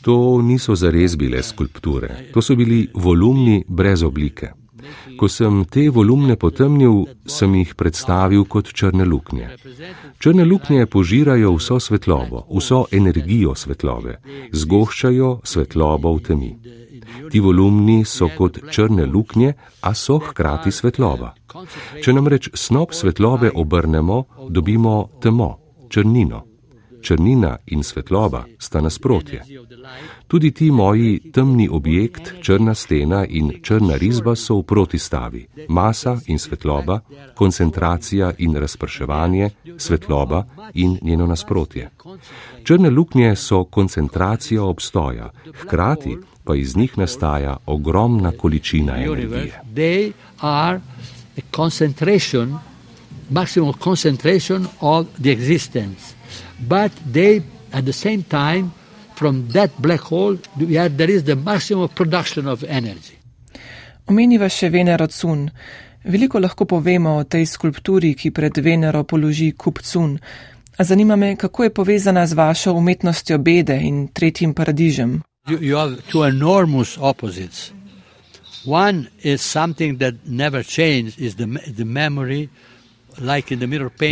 To 0.01 0.41
niso 0.41 0.75
zares 0.75 1.17
bile 1.17 1.43
skulpture, 1.43 2.29
to 2.33 2.41
so 2.41 2.55
bili 2.55 2.87
volumni 2.93 3.63
brez 3.67 4.03
oblike. 4.03 4.62
Ko 5.19 5.27
sem 5.29 5.63
te 5.65 5.87
volumne 5.89 6.35
potemnil, 6.39 7.03
sem 7.25 7.55
jih 7.55 7.73
predstavil 7.75 8.45
kot 8.49 8.71
črne 8.73 9.05
luknje. 9.05 9.49
Črne 10.19 10.45
luknje 10.45 10.85
požirajo 10.85 11.53
vso 11.57 11.79
svetlobo, 11.79 12.45
vso 12.49 12.85
energijo 12.91 13.55
svetlobe, 13.55 14.19
zgoščajo 14.53 15.33
svetlobo 15.43 16.15
v 16.17 16.23
temi. 16.27 16.51
Ti 17.31 17.39
volumni 17.39 18.03
so 18.05 18.29
kot 18.37 18.61
črne 18.71 19.05
luknje, 19.05 19.53
a 19.81 19.93
so 19.93 20.19
hkrati 20.19 20.71
svetloba. 20.71 21.33
Če 22.03 22.15
namreč 22.15 22.49
snop 22.53 22.95
svetlobe 22.95 23.51
obrnemo, 23.53 24.23
dobimo 24.49 24.97
temo, 25.21 25.51
črnino 25.89 26.52
črnina 27.03 27.57
in 27.65 27.83
svetloba 27.83 28.45
sta 28.57 28.81
nasprotje. 28.81 29.43
Tudi 30.27 30.51
ti 30.51 30.71
moji 30.71 31.31
temni 31.31 31.69
objekt, 31.71 32.33
črna 32.41 32.73
stena 32.73 33.25
in 33.29 33.51
črna 33.61 33.95
risba 33.95 34.35
so 34.35 34.59
v 34.59 34.63
protistavi. 34.63 35.47
Masa 35.67 36.17
in 36.25 36.39
svetloba, 36.39 36.99
koncentracija 37.35 38.31
in 38.37 38.55
razprševanje, 38.55 39.49
svetloba 39.77 40.45
in 40.73 40.97
njeno 41.01 41.27
nasprotje. 41.27 41.89
Črne 42.63 42.89
luknje 42.89 43.35
so 43.35 43.63
koncentracija 43.63 44.63
obstoja, 44.63 45.31
hkrati 45.53 46.17
pa 46.43 46.55
iz 46.55 46.75
njih 46.77 46.97
nastaja 46.97 47.57
ogromna 47.65 48.31
količina 48.31 48.97
energije. 48.97 49.61
Maximum 53.29 53.73
concentration 53.79 54.67
of 54.81 55.07
the 55.21 55.31
existence 55.31 56.12
but 56.67 56.91
they, 57.05 57.41
at 57.71 57.85
the 57.85 57.93
same 57.93 58.23
time, 58.23 58.71
from 59.15 59.47
that 59.49 59.71
black 59.81 59.99
hole, 59.99 60.37
there 60.57 61.09
is 61.09 61.23
the 61.23 61.35
maximum 61.35 61.89
production 61.89 62.47
of 62.47 62.63
energy. 62.63 63.17
Omeniva 64.07 64.49
še 64.49 64.69
Venero 64.69 65.07
Cun. 65.07 65.49
Veliko 66.03 66.39
lahko 66.39 66.65
povemo 66.67 67.17
o 67.21 67.23
tej 67.23 67.45
skulpturi, 67.47 68.15
ki 68.19 68.31
pred 68.31 68.57
Venero 68.59 69.03
položi 69.07 69.53
kup 69.55 69.79
Cun. 69.79 70.17
A 70.77 70.83
zanima 70.83 71.15
me, 71.15 71.35
kako 71.35 71.63
je 71.63 71.69
povezana 71.69 72.25
z 72.27 72.33
vašo 72.33 72.73
umetnostjo 72.73 73.37
bede 73.37 73.77
in 73.79 74.07
tretjim 74.07 74.53
paradižem. 74.53 75.21
You, 75.47 75.57
you 75.61 75.77
have 75.77 76.01
two 76.11 76.23
enormous 76.23 76.97
opposites. 76.97 77.71
One 78.65 79.07
is 79.23 79.41
something 79.41 79.97
that 79.99 80.13
never 80.25 80.63
changes, 80.63 81.17
is 81.17 81.35
the, 81.35 81.45
the 81.67 81.85
memory 81.85 82.49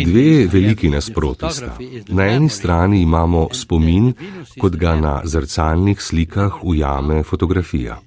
Dve 0.04 0.46
veliki 0.46 0.90
nasproti 0.90 1.46
sta. 1.50 1.76
Na 2.08 2.26
eni 2.26 2.48
strani 2.48 3.02
imamo 3.02 3.48
spomin, 3.52 4.12
kot 4.60 4.76
ga 4.76 4.96
na 4.96 5.20
zrcalnih 5.24 6.02
slikah 6.02 6.64
ujame 6.64 7.22
fotografija. 7.22 8.00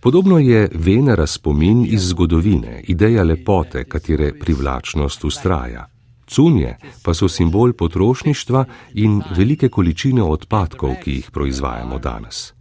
Podobno 0.00 0.38
je 0.38 0.68
Venera 0.74 1.26
spomin 1.26 1.86
iz 1.88 2.08
zgodovine, 2.08 2.82
ideja 2.88 3.22
lepote, 3.22 3.84
katere 3.84 4.32
privlačnost 4.38 5.24
ustraja. 5.24 5.86
Cunje 6.26 6.76
pa 7.02 7.14
so 7.14 7.28
simbol 7.28 7.72
potrošništva 7.72 8.64
in 8.94 9.22
velike 9.36 9.68
količine 9.68 10.22
odpadkov, 10.22 10.94
ki 11.02 11.10
jih 11.10 11.30
proizvajamo 11.30 11.98
danes. 11.98 12.52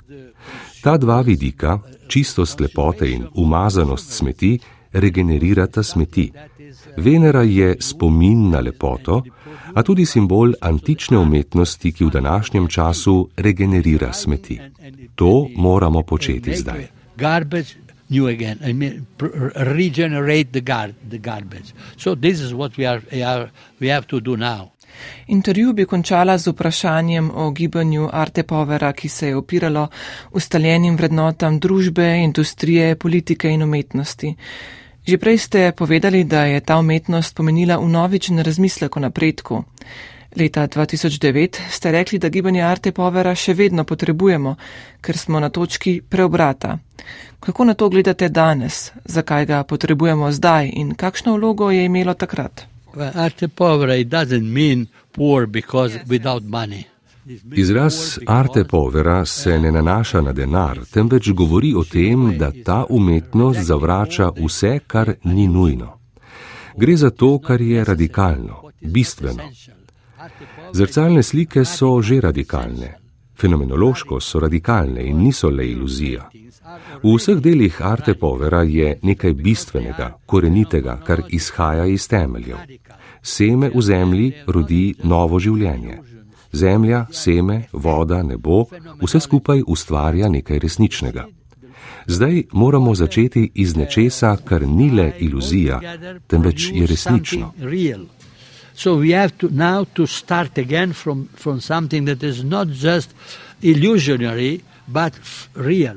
Ta 0.83 0.97
dva 0.97 1.21
vidika, 1.21 1.79
čistost 2.07 2.59
lepote 2.59 3.11
in 3.11 3.25
umazanost 3.33 4.11
smeti, 4.11 4.59
regenerirata 4.91 5.83
smeti. 5.83 6.31
Venera 6.97 7.43
je 7.43 7.75
spomin 7.79 8.49
na 8.49 8.59
lepoto, 8.59 9.23
a 9.73 9.83
tudi 9.83 10.05
simbol 10.05 10.53
antične 10.61 11.17
umetnosti, 11.17 11.91
ki 11.91 12.05
v 12.05 12.09
današnjem 12.09 12.67
času 12.67 13.29
regenerira 13.38 14.13
smeti. 14.13 14.59
To 15.15 15.47
moramo 15.55 16.01
početi 16.01 16.55
zdaj. 16.55 16.88
New 18.07 18.27
again, 18.27 18.59
I 18.61 18.71
mean, 18.73 19.07
regenerate 19.55 20.51
the, 20.51 20.61
gar 20.61 20.91
the 21.09 21.17
garbage. 21.17 21.73
So, 21.97 22.13
this 22.13 22.39
is 22.39 22.53
what 22.53 22.77
we, 22.77 22.85
are, 22.85 23.49
we 23.79 23.88
have 23.88 24.05
to 24.07 24.19
do 24.19 24.38
now. 24.38 24.75
Intervju 25.27 25.73
bi 25.73 25.85
končala 25.85 26.38
z 26.38 26.47
vprašanjem 26.47 27.31
o 27.35 27.51
gibanju 27.51 28.09
Arte 28.13 28.43
Povera, 28.43 28.93
ki 28.93 29.09
se 29.09 29.27
je 29.27 29.35
opiralo 29.35 29.88
ustaljenim 30.31 30.95
vrednotam 30.97 31.59
družbe, 31.59 32.07
industrije, 32.23 32.95
politike 32.95 33.49
in 33.49 33.63
umetnosti. 33.63 34.35
Že 35.05 35.21
prej 35.21 35.37
ste 35.37 35.69
povedali, 35.71 36.23
da 36.25 36.49
je 36.49 36.59
ta 36.65 36.81
umetnost 36.81 37.35
pomenila 37.35 37.77
unovičen 37.79 38.41
razmislek 38.41 38.97
o 38.97 38.99
napredku. 38.99 39.63
Leta 40.35 40.67
2009 40.67 41.61
ste 41.69 41.91
rekli, 41.91 42.19
da 42.19 42.29
gibanje 42.29 42.61
Arte 42.61 42.91
Povera 42.91 43.35
še 43.35 43.53
vedno 43.53 43.83
potrebujemo, 43.83 44.55
ker 45.01 45.17
smo 45.17 45.39
na 45.39 45.49
točki 45.49 46.01
preobrata. 46.01 46.79
Kako 47.39 47.65
na 47.69 47.73
to 47.73 47.89
gledate 47.89 48.29
danes, 48.29 48.91
zakaj 49.05 49.45
ga 49.45 49.63
potrebujemo 49.63 50.31
zdaj 50.31 50.73
in 50.73 50.95
kakšno 50.95 51.37
vlogo 51.37 51.69
je 51.71 51.85
imelo 51.85 52.13
takrat? 52.13 52.65
Arte 53.13 53.47
Povera 53.47 53.93
doesn't 54.03 54.43
mean 54.43 54.87
poor 55.11 55.45
because 55.45 55.99
without 56.09 56.43
money. 56.43 56.94
Izraz 57.55 58.19
arte 58.27 58.63
povera 58.63 59.25
se 59.25 59.59
ne 59.59 59.71
nanaša 59.71 60.21
na 60.21 60.31
denar, 60.33 60.79
temveč 60.93 61.29
govori 61.29 61.73
o 61.75 61.83
tem, 61.83 62.38
da 62.38 62.51
ta 62.65 62.85
umetnost 62.89 63.59
zavrača 63.59 64.31
vse, 64.38 64.79
kar 64.88 65.13
ni 65.23 65.47
nujno. 65.47 65.97
Gre 66.77 66.95
za 66.97 67.09
to, 67.09 67.39
kar 67.39 67.61
je 67.61 67.83
radikalno, 67.83 68.61
bistveno. 68.81 69.43
Zrcalne 70.73 71.23
slike 71.23 71.65
so 71.65 72.01
že 72.01 72.21
radikalne. 72.21 72.93
Fenomenološko 73.41 74.19
so 74.19 74.39
radikalne 74.39 75.03
in 75.03 75.17
niso 75.17 75.49
le 75.49 75.67
iluzija. 75.71 76.29
V 77.03 77.15
vseh 77.17 77.41
delih 77.41 77.81
arte 77.81 78.13
povera 78.13 78.63
je 78.63 78.99
nekaj 79.01 79.33
bistvenega, 79.33 80.17
korenitega, 80.25 80.99
kar 81.05 81.21
izhaja 81.29 81.85
iz 81.85 82.07
temeljev. 82.07 82.57
Seme 83.21 83.71
v 83.75 83.81
zemlji 83.81 84.33
rodi 84.47 84.95
novo 85.03 85.39
življenje. 85.39 86.14
Zemlja, 86.55 87.05
seme, 87.11 87.63
voda, 87.73 88.23
nebo, 88.23 88.65
vse 89.01 89.19
skupaj 89.19 89.63
ustvarja 89.67 90.29
nekaj 90.29 90.59
resničnega. 90.59 91.25
Zdaj 92.07 92.43
moramo 92.51 92.95
začeti 92.95 93.51
iz 93.53 93.75
nečesa, 93.75 94.37
kar 94.45 94.67
ni 94.67 94.89
le 94.91 95.11
iluzija, 95.19 95.81
temveč 96.27 96.69
je 96.73 96.87
resnično. 96.87 97.51
So 98.75 98.95
we 98.95 99.15
have 99.15 99.31
to 99.37 99.47
now 99.51 99.85
to 99.93 100.07
start 100.07 100.57
again 100.57 100.93
from, 100.93 101.27
from 101.35 101.61
something 101.61 102.05
that 102.05 102.23
is 102.23 102.43
not 102.43 102.67
just 102.67 103.15
illusionary, 103.61 104.61
but 104.87 105.13
real. 105.55 105.95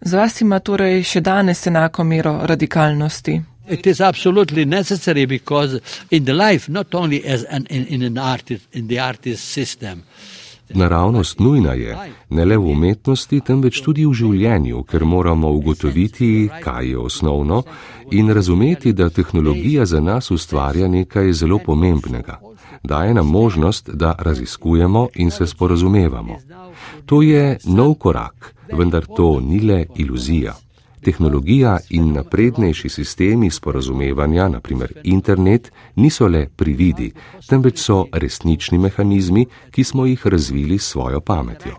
Z 0.00 0.14
vas 0.14 0.40
ima 0.40 0.58
torej 0.60 1.02
še 1.04 1.20
danes 1.20 1.66
enako 1.66 2.04
mero 2.04 2.38
radikalnosti. 2.46 3.40
It 3.70 3.86
is 3.86 4.00
absolutely 4.00 4.64
necessary 4.64 5.26
because 5.26 5.80
in 6.10 6.24
the 6.24 6.32
life, 6.32 6.68
not 6.68 6.94
only 6.94 7.24
as 7.24 7.44
an, 7.44 7.66
in, 7.70 7.86
in 7.86 8.02
an 8.02 8.18
artist, 8.18 8.66
in 8.72 8.88
the 8.88 8.98
artist 8.98 9.44
system. 9.44 10.02
Naravnost 10.74 11.38
nujna 11.40 11.72
je, 11.72 11.96
ne 12.30 12.44
le 12.44 12.56
v 12.56 12.70
umetnosti, 12.70 13.40
temveč 13.40 13.80
tudi 13.80 14.04
v 14.04 14.12
življenju, 14.12 14.82
ker 14.84 15.04
moramo 15.04 15.48
ugotoviti, 15.56 16.50
kaj 16.60 16.90
je 16.90 16.98
osnovno 16.98 17.62
in 18.12 18.28
razumeti, 18.30 18.92
da 18.92 19.08
tehnologija 19.08 19.86
za 19.86 20.00
nas 20.00 20.30
ustvarja 20.30 20.88
nekaj 20.88 21.32
zelo 21.32 21.58
pomembnega. 21.58 22.40
Daje 22.82 23.14
nam 23.14 23.26
možnost, 23.26 23.90
da 23.90 24.14
raziskujemo 24.18 25.08
in 25.14 25.30
se 25.30 25.46
sporazumevamo. 25.46 26.36
To 27.06 27.22
je 27.22 27.58
nov 27.64 27.94
korak, 27.94 28.54
vendar 28.72 29.06
to 29.16 29.40
ni 29.40 29.60
le 29.60 29.86
iluzija. 29.96 30.54
Tehnologija 31.08 31.78
in 31.90 32.12
naprednejši 32.12 32.88
sistemi 32.88 33.50
sporazumevanja, 33.50 34.48
naprimer 34.48 34.92
internet, 35.04 35.70
niso 35.96 36.26
le 36.28 36.48
prividi, 36.56 37.12
temveč 37.48 37.78
so 37.80 38.02
resnični 38.12 38.78
mehanizmi, 38.78 39.46
ki 39.70 39.84
smo 39.84 40.06
jih 40.06 40.26
razvili 40.26 40.78
s 40.78 40.90
svojo 40.90 41.20
pametjo. 41.20 41.76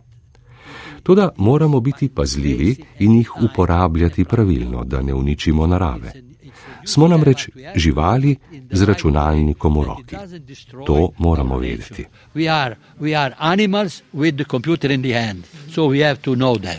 Toda 1.04 1.30
moramo 1.38 1.80
biti 1.80 2.10
pazljivi 2.10 2.76
in 3.00 3.14
jih 3.16 3.32
uporabljati 3.42 4.26
pravilno, 4.26 4.84
da 4.84 5.02
ne 5.02 5.14
uničimo 5.14 5.68
narave. 5.68 6.12
Smo 6.86 7.08
namreč 7.08 7.50
živali 7.76 8.36
z 8.72 8.86
računalnikom 8.86 9.78
v 9.78 9.84
roki. 9.84 10.16
To 10.86 11.10
moramo 11.18 11.58
vedeti. 11.58 12.06
We 12.36 12.50
are, 12.54 12.76
we 13.00 13.18
are 13.26 13.36
animals 13.38 14.02
with 14.14 14.36
the 14.36 14.46
computer 14.46 14.92
in 14.92 15.02
the 15.02 15.14
hand. 15.14 15.44
So 15.72 15.88
we 15.88 16.08
have 16.08 16.22
to 16.22 16.36
know 16.36 16.58
that. 16.58 16.78